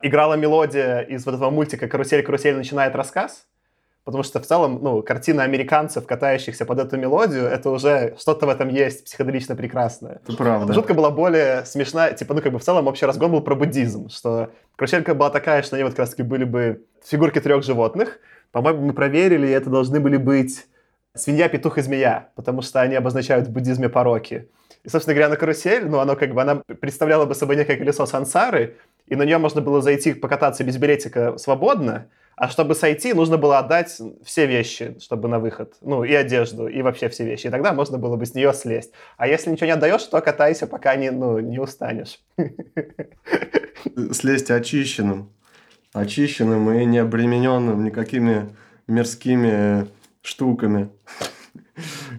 играла 0.02 0.34
мелодия 0.36 0.99
из 0.99 1.26
вот 1.26 1.36
этого 1.36 1.49
мультика 1.49 1.88
«Карусель-карусель» 1.88 2.56
начинает 2.56 2.93
рассказ, 2.95 3.47
Потому 4.04 4.24
что 4.24 4.42
в 4.42 4.46
целом, 4.46 4.80
ну, 4.82 5.02
картина 5.02 5.44
американцев, 5.44 6.06
катающихся 6.06 6.66
под 6.66 6.80
эту 6.80 6.98
мелодию, 6.98 7.46
это 7.46 7.70
уже 7.70 8.16
что-то 8.20 8.46
в 8.46 8.50
этом 8.50 8.68
есть 8.68 9.06
психоделично 9.06 9.56
прекрасное. 9.56 10.20
Это 10.26 10.36
правда. 10.36 10.74
Шутка 10.74 10.94
была 10.94 11.10
более 11.10 11.63
смешная, 11.66 12.12
типа, 12.13 12.34
ну, 12.34 12.42
как 12.42 12.52
бы 12.52 12.60
в 12.60 12.63
целом 12.63 12.88
общий 12.88 13.06
разгон 13.06 13.32
был 13.32 13.42
про 13.42 13.56
буддизм, 13.56 14.10
что 14.10 14.50
кручелька 14.76 15.16
была 15.16 15.30
такая, 15.30 15.62
что 15.62 15.78
они 15.78 15.84
вот 15.84 15.94
как 15.94 16.00
раз-таки 16.00 16.24
были 16.24 16.44
бы 16.44 16.84
фигурки 17.06 17.39
трех 17.39 17.63
животных. 17.63 18.20
По-моему, 18.52 18.88
мы 18.88 18.94
проверили, 18.94 19.48
и 19.48 19.52
это 19.52 19.70
должны 19.70 20.02
были 20.02 20.18
быть 20.18 20.66
свинья, 21.16 21.48
петух 21.48 21.78
и 21.78 21.82
змея, 21.82 22.30
потому 22.36 22.62
что 22.62 22.82
они 22.82 22.96
обозначают 22.96 23.48
в 23.48 23.52
буддизме 23.52 23.88
пороки. 23.88 24.50
И, 24.84 24.89
собственно 24.89 25.13
говоря, 25.13 25.30
на 25.30 25.38
карусель, 25.38 25.86
ну, 25.86 26.00
оно 26.00 26.18
как 26.18 26.34
бы, 26.34 26.42
она 26.42 26.56
представляла 26.82 27.26
бы 27.26 27.36
собой 27.36 27.56
некое 27.56 27.78
колесо 27.78 28.06
сансары, 28.06 28.76
и 29.08 29.16
на 29.16 29.24
нее 29.24 29.38
можно 29.38 29.62
было 29.62 29.82
зайти 29.82 30.13
покататься 30.13 30.63
без 30.66 30.76
билетика 30.76 31.38
свободно, 31.38 32.08
А 32.36 32.50
чтобы 32.50 32.76
сойти, 32.76 33.13
нужно 33.13 33.38
было 33.38 33.60
отдать 33.60 34.00
все 34.24 34.46
вещи, 34.48 34.98
чтобы 35.00 35.28
на 35.28 35.39
выход. 35.39 35.76
Ну, 35.82 36.04
и 36.04 36.13
одежду, 36.13 36.67
и 36.67 36.82
вообще 36.82 37.10
все 37.10 37.26
вещи. 37.26 37.48
И 37.48 37.50
тогда 37.50 37.74
можно 37.74 37.98
было 37.98 38.15
бы 38.15 38.26
с 38.26 38.34
нее 38.34 38.54
слезть. 38.54 38.91
А 39.17 39.28
если 39.28 39.52
ничего 39.52 39.67
не 39.67 39.74
отдаешь, 39.74 40.04
то 40.04 40.19
катайся, 40.22 40.67
пока 40.67 40.96
не, 40.96 41.12
ну, 41.12 41.39
не 41.39 41.60
устанешь. 41.60 42.19
Слезть 44.12 44.50
очищенным. 44.50 45.32
Очищенным 45.93 46.72
и 46.74 46.86
не 46.86 46.98
обремененным 46.98 47.84
никакими 47.84 48.50
мирскими 48.88 49.88
штуками. 50.22 50.89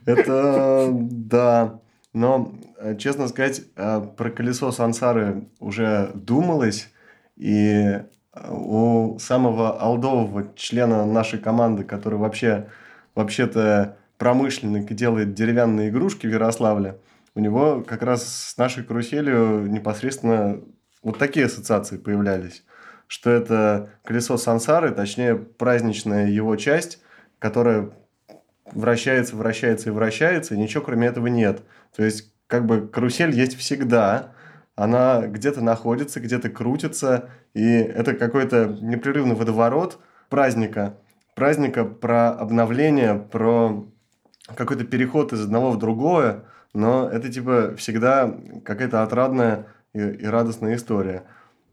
Это 0.07 0.91
да. 0.93 1.81
Но, 2.13 2.55
э, 2.79 2.97
честно 2.97 3.27
сказать, 3.27 3.63
э, 3.75 4.07
про 4.17 4.31
колесо 4.31 4.71
сансары 4.71 5.49
уже 5.59 6.13
думалось. 6.15 6.89
И 7.37 7.67
э, 7.67 8.05
у 8.49 9.19
самого 9.19 9.81
алдового 9.81 10.49
члена 10.57 11.07
нашей 11.07 11.39
команды, 11.39 11.85
который 11.85 12.19
вообще 12.19 12.69
вообще-то 13.15 13.97
промышленник 14.19 14.91
и 14.91 14.95
делает 14.95 15.35
деревянные 15.35 15.91
игрушки 15.91 16.27
в 16.27 16.31
Ярославле, 16.31 16.99
у 17.35 17.41
него 17.41 17.83
как 17.83 18.03
раз 18.03 18.27
с 18.27 18.57
нашей 18.57 18.85
каруселью 18.85 19.71
непосредственно 19.71 20.61
вот 21.03 21.19
такие 21.19 21.47
ассоциации 21.47 21.97
появлялись. 21.97 22.65
Что 23.07 23.31
это 23.31 23.91
колесо 24.05 24.37
сансары, 24.37 24.93
точнее 24.93 25.37
праздничная 25.37 26.29
его 26.29 26.57
часть, 26.57 27.03
которая 27.39 27.91
вращается, 28.73 29.37
вращается 29.37 29.91
и 29.91 29.93
вращается, 29.93 30.55
и 30.55 30.59
ничего 30.59 30.83
кроме 30.83 31.09
этого 31.09 31.27
нет. 31.27 31.63
То 31.95 32.05
есть, 32.05 32.33
как 32.47 32.67
бы 32.67 32.89
карусель 32.89 33.31
есть 33.31 33.57
всегда, 33.59 34.33
она 34.77 35.27
где-то 35.27 35.61
находится, 35.61 36.21
где-то 36.21 36.51
крутится, 36.51 37.29
и 37.55 37.63
это 37.63 38.15
какой-то 38.15 38.77
непрерывный 38.81 39.35
водоворот 39.35 39.99
праздника. 40.29 40.97
Праздника 41.35 41.85
про 41.85 42.31
обновление, 42.31 43.15
про 43.15 43.87
какой-то 44.55 44.85
переход 44.85 45.33
из 45.33 45.45
одного 45.45 45.71
в 45.71 45.79
другое, 45.79 46.45
но 46.73 47.09
это 47.09 47.33
типа 47.33 47.75
всегда 47.77 48.35
какая-то 48.65 49.03
отрадная 49.03 49.67
и, 49.93 50.01
и 50.01 50.27
радостная 50.27 50.75
история. 50.75 51.23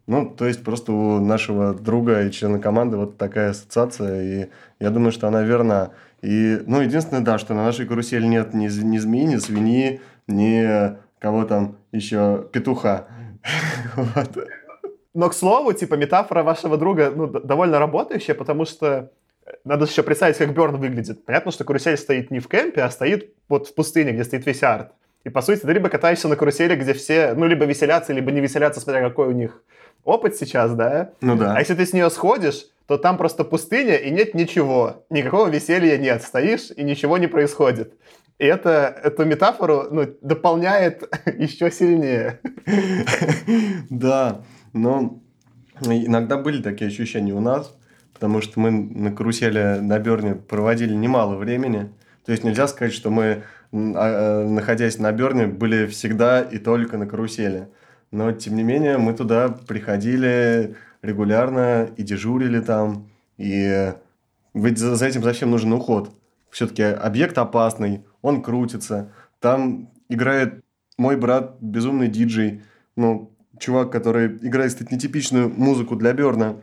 Ну, 0.07 0.29
то 0.29 0.45
есть 0.45 0.63
просто 0.63 0.91
у 0.91 1.19
нашего 1.19 1.73
друга 1.73 2.23
и 2.23 2.31
члена 2.31 2.59
команды 2.59 2.97
вот 2.97 3.17
такая 3.17 3.51
ассоциация, 3.51 4.23
и 4.23 4.49
я 4.79 4.89
думаю, 4.89 5.11
что 5.11 5.27
она 5.27 5.43
верна. 5.43 5.91
И, 6.21 6.61
ну, 6.65 6.81
единственное, 6.81 7.23
да, 7.23 7.37
что 7.37 7.53
на 7.53 7.63
нашей 7.63 7.87
карусели 7.87 8.25
нет 8.25 8.53
ни, 8.53 8.65
ни 8.65 8.97
змеи, 8.97 9.23
ни 9.23 9.37
свиньи, 9.37 10.01
ни 10.27 10.95
кого 11.19 11.45
там 11.45 11.77
еще, 11.91 12.47
петуха. 12.51 13.07
Но, 15.13 15.29
к 15.29 15.33
слову, 15.33 15.73
типа, 15.73 15.95
метафора 15.95 16.43
вашего 16.43 16.77
друга 16.77 17.11
ну, 17.13 17.27
довольно 17.27 17.79
работающая, 17.79 18.33
потому 18.33 18.65
что 18.65 19.11
надо 19.65 19.85
еще 19.85 20.03
представить, 20.03 20.37
как 20.37 20.53
Берн 20.53 20.77
выглядит. 20.77 21.25
Понятно, 21.25 21.51
что 21.51 21.63
карусель 21.63 21.97
стоит 21.97 22.31
не 22.31 22.39
в 22.39 22.47
кемпе, 22.47 22.81
а 22.81 22.89
стоит 22.89 23.33
вот 23.49 23.67
в 23.67 23.75
пустыне, 23.75 24.11
где 24.11 24.23
стоит 24.23 24.45
весь 24.45 24.63
арт. 24.63 24.93
И, 25.23 25.29
по 25.29 25.41
сути, 25.41 25.59
ты 25.59 25.71
либо 25.71 25.89
катаешься 25.89 26.27
на 26.27 26.35
карусели, 26.35 26.75
где 26.75 26.93
все, 26.93 27.33
ну, 27.33 27.45
либо 27.45 27.65
веселятся, 27.65 28.13
либо 28.13 28.31
не 28.31 28.39
веселятся, 28.39 28.79
смотря 28.81 29.01
какой 29.01 29.27
у 29.27 29.31
них 29.31 29.61
опыт 30.03 30.35
сейчас, 30.35 30.73
да? 30.73 31.11
Ну 31.21 31.35
да. 31.35 31.55
А 31.55 31.59
если 31.59 31.75
ты 31.75 31.85
с 31.85 31.93
нее 31.93 32.09
сходишь, 32.09 32.65
то 32.87 32.97
там 32.97 33.17
просто 33.17 33.43
пустыня 33.43 33.95
и 33.95 34.09
нет 34.09 34.33
ничего. 34.33 35.05
Никакого 35.09 35.47
веселья 35.47 35.97
нет. 35.97 36.23
Стоишь, 36.23 36.71
и 36.75 36.83
ничего 36.83 37.17
не 37.17 37.27
происходит. 37.27 37.93
И 38.39 38.45
это, 38.45 38.99
эту 39.03 39.25
метафору 39.25 39.87
ну, 39.91 40.07
дополняет 40.21 41.03
еще 41.37 41.71
сильнее. 41.71 42.39
Да, 43.89 44.41
но 44.73 45.21
иногда 45.81 46.37
были 46.37 46.61
такие 46.61 46.87
ощущения 46.87 47.33
у 47.33 47.39
нас, 47.39 47.75
потому 48.13 48.41
что 48.41 48.59
мы 48.59 48.71
на 48.71 49.11
карусели 49.11 49.79
на 49.79 49.99
Берне 49.99 50.35
проводили 50.35 50.93
немало 50.93 51.35
времени. 51.35 51.91
То 52.25 52.31
есть 52.31 52.43
нельзя 52.43 52.67
сказать, 52.67 52.93
что 52.93 53.09
мы, 53.09 53.43
а, 53.71 53.73
а, 53.73 54.47
находясь 54.47 54.99
на 54.99 55.11
Берне, 55.11 55.47
были 55.47 55.87
всегда 55.87 56.41
и 56.41 56.57
только 56.57 56.97
на 56.97 57.07
карусели. 57.07 57.67
Но, 58.11 58.31
тем 58.31 58.55
не 58.55 58.63
менее, 58.63 58.97
мы 58.97 59.13
туда 59.13 59.49
приходили 59.49 60.75
регулярно 61.01 61.89
и 61.97 62.03
дежурили 62.03 62.59
там. 62.59 63.09
И 63.37 63.93
ведь 64.53 64.77
за, 64.77 65.05
этим 65.05 65.23
совсем 65.23 65.49
нужен 65.49 65.73
уход. 65.73 66.11
Все-таки 66.49 66.83
объект 66.83 67.37
опасный, 67.37 68.03
он 68.21 68.41
крутится. 68.41 69.11
Там 69.39 69.89
играет 70.09 70.63
мой 70.97 71.15
брат, 71.15 71.57
безумный 71.61 72.07
диджей. 72.07 72.63
Ну, 72.95 73.31
чувак, 73.59 73.91
который 73.91 74.37
играет, 74.41 74.71
кстати, 74.73 74.93
нетипичную 74.93 75.49
музыку 75.49 75.95
для 75.95 76.13
Берна. 76.13 76.57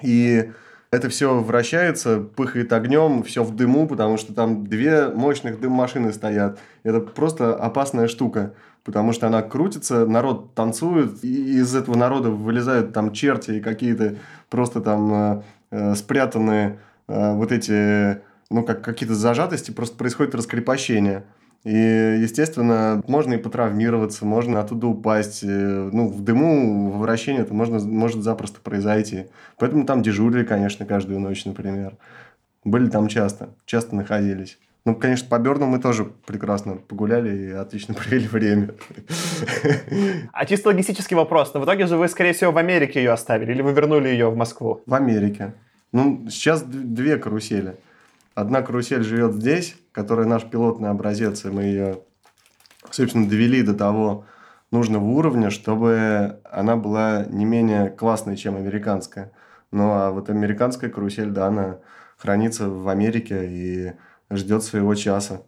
И 0.00 0.50
это 0.90 1.08
все 1.08 1.38
вращается, 1.40 2.20
пыхает 2.20 2.72
огнем, 2.72 3.22
все 3.22 3.42
в 3.44 3.54
дыму, 3.54 3.86
потому 3.86 4.16
что 4.16 4.32
там 4.32 4.66
две 4.66 5.08
мощных 5.08 5.60
дым-машины 5.60 6.12
стоят. 6.12 6.58
Это 6.82 7.00
просто 7.00 7.54
опасная 7.54 8.08
штука, 8.08 8.54
потому 8.84 9.12
что 9.12 9.26
она 9.26 9.42
крутится, 9.42 10.06
народ 10.06 10.54
танцует, 10.54 11.22
и 11.22 11.58
из 11.58 11.74
этого 11.74 11.96
народа 11.96 12.30
вылезают 12.30 12.94
там 12.94 13.12
черти 13.12 13.52
и 13.52 13.60
какие-то 13.60 14.16
просто 14.48 14.80
там 14.80 15.12
э, 15.12 15.42
э 15.70 15.94
спрятанные 15.94 16.78
э, 17.06 17.34
вот 17.34 17.52
эти, 17.52 18.22
ну, 18.50 18.64
как 18.64 18.82
какие-то 18.82 19.14
зажатости, 19.14 19.70
просто 19.70 19.96
происходит 19.96 20.34
раскрепощение. 20.34 21.24
И, 21.64 21.72
естественно, 21.72 23.02
можно 23.08 23.34
и 23.34 23.38
потравмироваться, 23.38 24.24
можно 24.24 24.60
оттуда 24.60 24.86
упасть. 24.86 25.42
Э, 25.42 25.90
ну, 25.92 26.08
в 26.08 26.22
дыму, 26.22 26.90
в 26.92 26.98
вращении 26.98 27.42
это 27.42 27.52
можно, 27.52 27.80
может 27.80 28.22
запросто 28.22 28.60
произойти. 28.60 29.26
Поэтому 29.58 29.84
там 29.84 30.02
дежурили, 30.02 30.44
конечно, 30.44 30.86
каждую 30.86 31.20
ночь, 31.20 31.44
например. 31.44 31.96
Были 32.64 32.88
там 32.88 33.08
часто, 33.08 33.50
часто 33.66 33.96
находились. 33.96 34.58
Ну, 34.84 34.94
конечно, 34.94 35.28
по 35.28 35.38
Берну 35.38 35.66
мы 35.66 35.80
тоже 35.80 36.04
прекрасно 36.04 36.76
погуляли 36.76 37.36
и 37.36 37.50
отлично 37.50 37.92
провели 37.94 38.28
время. 38.28 38.70
А 40.32 40.46
чисто 40.46 40.68
логистический 40.68 41.16
вопрос. 41.16 41.52
Но 41.52 41.60
в 41.60 41.64
итоге 41.64 41.86
же 41.86 41.96
вы, 41.96 42.08
скорее 42.08 42.32
всего, 42.32 42.52
в 42.52 42.56
Америке 42.58 43.00
ее 43.00 43.10
оставили 43.10 43.52
или 43.52 43.62
вы 43.62 43.72
вернули 43.72 44.08
ее 44.08 44.30
в 44.30 44.36
Москву? 44.36 44.80
В 44.86 44.94
Америке. 44.94 45.54
Ну, 45.92 46.26
сейчас 46.30 46.62
две 46.62 47.16
карусели. 47.16 47.76
Одна 48.38 48.62
карусель 48.62 49.02
живет 49.02 49.34
здесь, 49.34 49.74
которая 49.90 50.24
наш 50.24 50.44
пилотный 50.44 50.90
образец, 50.90 51.44
и 51.44 51.48
мы 51.48 51.62
ее, 51.64 52.02
собственно, 52.88 53.28
довели 53.28 53.62
до 53.62 53.74
того 53.74 54.26
нужного 54.70 55.02
уровня, 55.06 55.50
чтобы 55.50 56.38
она 56.44 56.76
была 56.76 57.24
не 57.24 57.44
менее 57.44 57.90
классной, 57.90 58.36
чем 58.36 58.54
американская. 58.54 59.32
Ну, 59.72 59.90
а 59.90 60.12
вот 60.12 60.30
американская 60.30 60.88
карусель, 60.88 61.30
да, 61.30 61.48
она 61.48 61.78
хранится 62.16 62.68
в 62.68 62.88
Америке 62.88 63.40
и 63.44 63.92
ждет 64.30 64.62
своего 64.62 64.94
часа. 64.94 65.42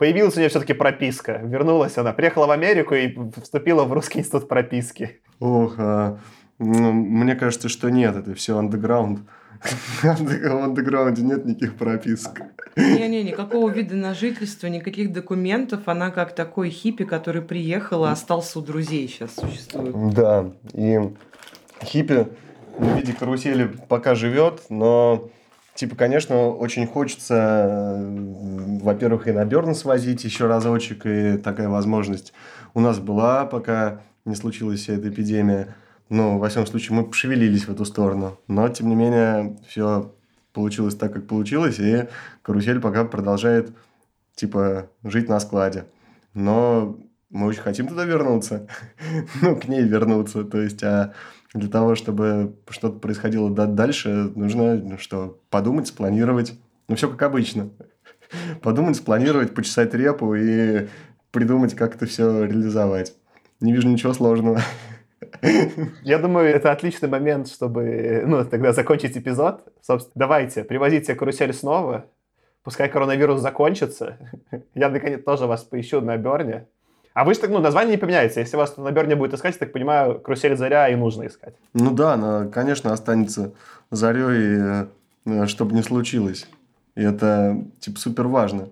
Появилась 0.00 0.34
у 0.34 0.40
нее 0.40 0.48
все-таки 0.48 0.72
прописка. 0.72 1.34
Вернулась 1.34 1.96
она. 1.98 2.12
Приехала 2.12 2.48
в 2.48 2.50
Америку 2.50 2.96
и 2.96 3.16
вступила 3.40 3.84
в 3.84 3.92
Русский 3.92 4.18
институт 4.18 4.48
прописки. 4.48 5.20
Ох, 5.38 5.76
а, 5.78 6.18
ну, 6.58 6.90
мне 6.92 7.36
кажется, 7.36 7.68
что 7.68 7.90
нет. 7.90 8.16
Это 8.16 8.34
все 8.34 8.58
андеграунд. 8.58 9.20
В 10.02 10.64
андеграунде 10.64 11.22
нет 11.22 11.44
никаких 11.44 11.76
прописок. 11.76 12.40
Не-не, 12.76 13.22
никакого 13.22 13.70
вида 13.70 13.94
на 13.94 14.14
жительство, 14.14 14.66
никаких 14.66 15.12
документов. 15.12 15.86
Она 15.86 16.10
как 16.10 16.34
такой 16.34 16.70
хиппи, 16.70 17.04
который 17.04 17.42
приехал 17.42 18.04
и 18.04 18.08
остался 18.08 18.58
у 18.58 18.62
друзей 18.62 19.08
сейчас 19.08 19.34
существует. 19.36 19.94
Да, 20.12 20.50
и 20.72 21.00
хиппи 21.82 22.26
в 22.78 22.96
виде 22.96 23.12
карусели 23.12 23.70
пока 23.88 24.14
живет, 24.14 24.62
но 24.68 25.30
Типа, 25.74 25.96
конечно, 25.96 26.50
очень 26.50 26.86
хочется, 26.86 27.98
во-первых, 28.80 29.26
и 29.26 29.32
на 29.32 29.44
Берн 29.44 29.74
свозить 29.74 30.22
еще 30.22 30.46
разочек, 30.46 31.04
и 31.04 31.36
такая 31.36 31.68
возможность 31.68 32.32
у 32.74 32.80
нас 32.80 33.00
была, 33.00 33.44
пока 33.44 34.00
не 34.24 34.36
случилась 34.36 34.80
вся 34.80 34.94
эта 34.94 35.08
эпидемия. 35.08 35.74
Ну, 36.08 36.38
во 36.38 36.48
всяком 36.48 36.66
случае, 36.66 36.96
мы 36.96 37.04
пошевелились 37.04 37.66
в 37.66 37.72
эту 37.72 37.84
сторону. 37.84 38.38
Но, 38.46 38.68
тем 38.68 38.88
не 38.88 38.94
менее, 38.94 39.56
все 39.68 40.14
получилось 40.52 40.94
так, 40.94 41.12
как 41.12 41.26
получилось, 41.26 41.78
и 41.78 42.08
карусель 42.42 42.80
пока 42.80 43.04
продолжает, 43.04 43.72
типа, 44.34 44.88
жить 45.02 45.28
на 45.28 45.40
складе. 45.40 45.86
Но 46.34 46.98
мы 47.30 47.46
очень 47.46 47.62
хотим 47.62 47.88
туда 47.88 48.04
вернуться, 48.04 48.68
ну, 49.42 49.56
к 49.56 49.66
ней 49.66 49.82
вернуться, 49.82 50.44
то 50.44 50.60
есть, 50.60 50.82
а 50.82 51.12
для 51.52 51.68
того, 51.68 51.94
чтобы 51.94 52.56
что-то 52.68 52.98
происходило 52.98 53.50
дальше, 53.50 54.32
нужно 54.34 54.74
ну, 54.74 54.98
что, 54.98 55.40
подумать, 55.50 55.88
спланировать, 55.88 56.58
ну, 56.88 56.96
все 56.96 57.08
как 57.08 57.22
обычно. 57.22 57.70
Подумать, 58.62 58.96
спланировать, 58.96 59.54
почесать 59.54 59.94
репу 59.94 60.34
и 60.34 60.88
придумать, 61.30 61.74
как 61.74 61.94
это 61.96 62.06
все 62.06 62.44
реализовать. 62.44 63.14
Не 63.60 63.72
вижу 63.72 63.88
ничего 63.88 64.12
сложного. 64.12 64.60
Я 66.02 66.18
думаю, 66.18 66.54
это 66.54 66.72
отличный 66.72 67.08
момент, 67.08 67.48
чтобы 67.48 68.24
ну, 68.26 68.44
тогда 68.44 68.72
закончить 68.72 69.16
эпизод. 69.16 69.62
Собственно, 69.82 70.12
давайте, 70.14 70.64
привозите 70.64 71.14
карусель 71.14 71.52
снова. 71.52 72.06
Пускай 72.62 72.88
коронавирус 72.88 73.40
закончится. 73.40 74.16
Я, 74.74 74.88
наконец, 74.88 75.22
тоже 75.22 75.46
вас 75.46 75.62
поищу 75.64 76.00
на 76.00 76.16
Берне. 76.16 76.66
А 77.12 77.24
вы 77.24 77.34
же 77.34 77.40
так, 77.40 77.50
ну, 77.50 77.60
название 77.60 77.92
не 77.92 78.00
поменяется. 78.00 78.40
Если 78.40 78.56
вас 78.56 78.76
на 78.76 78.90
Берне 78.90 79.14
будет 79.16 79.34
искать, 79.34 79.54
я 79.54 79.58
так 79.58 79.72
понимаю, 79.72 80.18
карусель 80.18 80.56
Заря 80.56 80.88
и 80.88 80.96
нужно 80.96 81.26
искать. 81.26 81.54
Ну 81.72 81.92
да, 81.92 82.14
она, 82.14 82.46
конечно, 82.46 82.92
останется 82.92 83.52
Зарей, 83.90 84.88
э, 85.26 85.46
чтобы 85.46 85.74
не 85.74 85.82
случилось. 85.82 86.48
И 86.96 87.02
это, 87.02 87.62
типа, 87.80 87.98
супер 87.98 88.26
важно. 88.26 88.68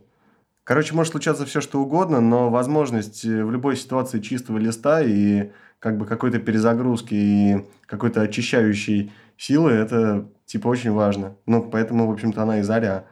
Короче, 0.65 0.95
может 0.95 1.11
случаться 1.11 1.45
все, 1.45 1.61
что 1.61 1.81
угодно, 1.81 2.21
но 2.21 2.49
возможность 2.49 3.25
э, 3.25 3.45
в 3.45 3.51
любой 3.51 3.77
ситуации 3.77 4.21
чистого 4.21 4.59
листа 4.59 5.03
и 5.03 5.51
как 5.81 5.99
бы 5.99 6.07
какой-то 6.07 6.39
перезагрузки 6.39 7.15
и 7.15 7.67
какой-то 7.87 8.23
очищающей 8.23 9.13
силы, 9.37 9.73
это, 9.73 10.29
типа, 10.47 10.69
очень 10.69 10.93
важно. 10.93 11.37
Ну, 11.47 11.63
поэтому, 11.63 12.07
в 12.07 12.13
общем-то, 12.13 12.43
она 12.43 12.61
и 12.61 12.63
Заря. 12.63 13.05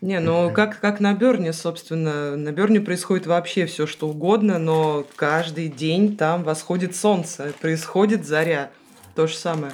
Не, 0.00 0.20
ну 0.20 0.50
как, 0.50 0.80
как 0.80 1.00
на 1.00 1.14
Берне, 1.14 1.52
собственно. 1.52 2.36
На 2.36 2.52
Берне 2.52 2.80
происходит 2.80 3.26
вообще 3.26 3.66
все, 3.66 3.86
что 3.86 4.08
угодно, 4.08 4.58
но 4.58 5.06
каждый 5.16 5.68
день 5.68 6.16
там 6.16 6.42
восходит 6.42 6.94
солнце, 6.96 7.52
происходит 7.60 8.26
заря. 8.26 8.70
То 9.14 9.26
же 9.26 9.36
самое. 9.36 9.72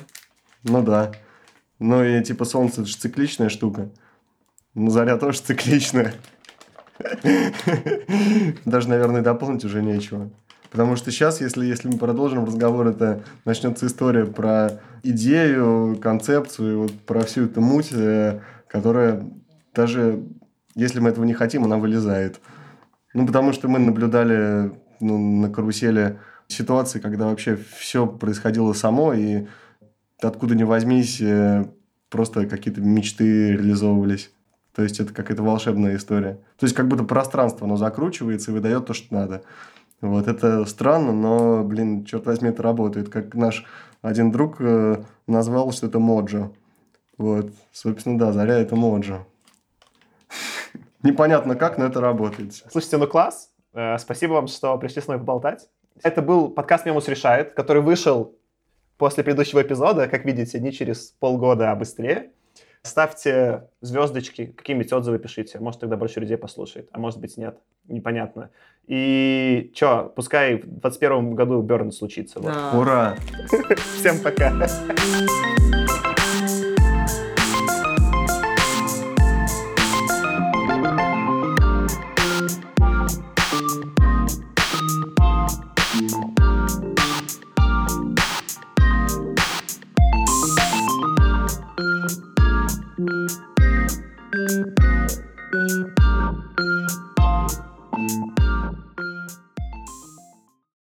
Ну 0.62 0.82
да. 0.82 1.12
Ну 1.78 2.04
и 2.04 2.22
типа 2.22 2.44
солнце 2.44 2.82
это 2.82 2.90
же 2.90 2.96
цикличная 2.96 3.48
штука. 3.48 3.90
Ну 4.74 4.90
заря 4.90 5.16
тоже 5.16 5.40
цикличная. 5.40 6.14
Даже, 8.64 8.88
наверное, 8.88 9.22
дополнить 9.22 9.64
уже 9.64 9.82
нечего. 9.82 10.30
Потому 10.70 10.96
что 10.96 11.10
сейчас, 11.10 11.40
если, 11.40 11.66
если 11.66 11.88
мы 11.88 11.98
продолжим 11.98 12.44
разговор, 12.44 12.86
это 12.86 13.22
начнется 13.44 13.86
история 13.86 14.24
про 14.24 14.80
идею, 15.02 15.98
концепцию, 16.00 16.82
вот 16.82 16.92
про 17.00 17.20
всю 17.24 17.44
эту 17.44 17.60
муть, 17.60 17.90
э, 17.92 18.40
которая 18.68 19.22
даже 19.74 20.22
если 20.74 21.00
мы 21.00 21.10
этого 21.10 21.24
не 21.24 21.34
хотим, 21.34 21.64
она 21.64 21.76
вылезает. 21.76 22.40
Ну, 23.14 23.26
потому 23.26 23.52
что 23.52 23.68
мы 23.68 23.78
наблюдали 23.78 24.72
ну, 25.00 25.18
на 25.18 25.50
карусели 25.50 26.18
ситуации, 26.48 26.98
когда 26.98 27.26
вообще 27.26 27.58
все 27.76 28.06
происходило 28.06 28.72
само, 28.72 29.12
и 29.12 29.46
откуда 30.20 30.54
ни 30.54 30.62
возьмись, 30.62 31.20
э, 31.20 31.66
просто 32.08 32.46
какие-то 32.46 32.80
мечты 32.80 33.52
реализовывались. 33.52 34.30
То 34.74 34.82
есть 34.82 35.00
это 35.00 35.12
какая-то 35.12 35.42
волшебная 35.42 35.96
история. 35.96 36.38
То 36.58 36.64
есть 36.64 36.74
как 36.74 36.88
будто 36.88 37.04
пространство, 37.04 37.66
оно 37.66 37.76
закручивается 37.76 38.50
и 38.50 38.54
выдает 38.54 38.86
то, 38.86 38.94
что 38.94 39.14
надо. 39.14 39.42
Вот 40.00 40.26
это 40.26 40.64
странно, 40.64 41.12
но, 41.12 41.62
блин, 41.62 42.04
черт 42.04 42.26
возьми, 42.26 42.48
это 42.48 42.62
работает. 42.62 43.08
Как 43.08 43.34
наш 43.34 43.64
один 44.00 44.32
друг 44.32 44.56
э, 44.60 45.02
назвал, 45.26 45.70
что 45.72 45.86
это 45.86 46.00
моджо. 46.00 46.50
Вот, 47.18 47.52
собственно, 47.72 48.18
да, 48.18 48.32
Заря 48.32 48.58
это 48.58 48.74
моджо. 48.74 49.24
Непонятно 51.02 51.54
как, 51.54 51.78
но 51.78 51.84
это 51.84 52.00
работает. 52.00 52.54
Слушайте, 52.70 52.96
ну 52.96 53.06
класс. 53.06 53.50
Э, 53.74 53.96
спасибо 53.98 54.32
вам, 54.32 54.48
что 54.48 54.76
пришли 54.78 55.02
с 55.02 55.06
мной 55.06 55.18
поболтать. 55.18 55.68
Это 56.02 56.20
был 56.20 56.48
подкаст 56.48 56.84
«Мемус 56.84 57.06
решает», 57.06 57.54
который 57.54 57.82
вышел 57.82 58.34
после 58.96 59.22
предыдущего 59.22 59.62
эпизода, 59.62 60.08
как 60.08 60.24
видите, 60.24 60.58
не 60.58 60.72
через 60.72 61.14
полгода, 61.20 61.70
а 61.70 61.76
быстрее. 61.76 62.32
Ставьте 62.84 63.68
звездочки, 63.80 64.46
какие-нибудь 64.46 64.92
отзывы 64.92 65.20
пишите. 65.20 65.60
Может, 65.60 65.80
тогда 65.80 65.96
больше 65.96 66.18
людей 66.18 66.36
послушает, 66.36 66.88
а 66.90 66.98
может 66.98 67.20
быть, 67.20 67.36
нет. 67.36 67.58
Непонятно. 67.86 68.50
И 68.88 69.70
что, 69.74 70.12
пускай 70.16 70.56
в 70.56 70.66
2021 70.66 71.34
году 71.36 71.62
Берн 71.62 71.92
случится. 71.92 72.40
Да. 72.40 72.70
Вот. 72.72 72.82
Ура! 72.82 73.16
Всем 73.96 74.18
пока! 74.18 74.66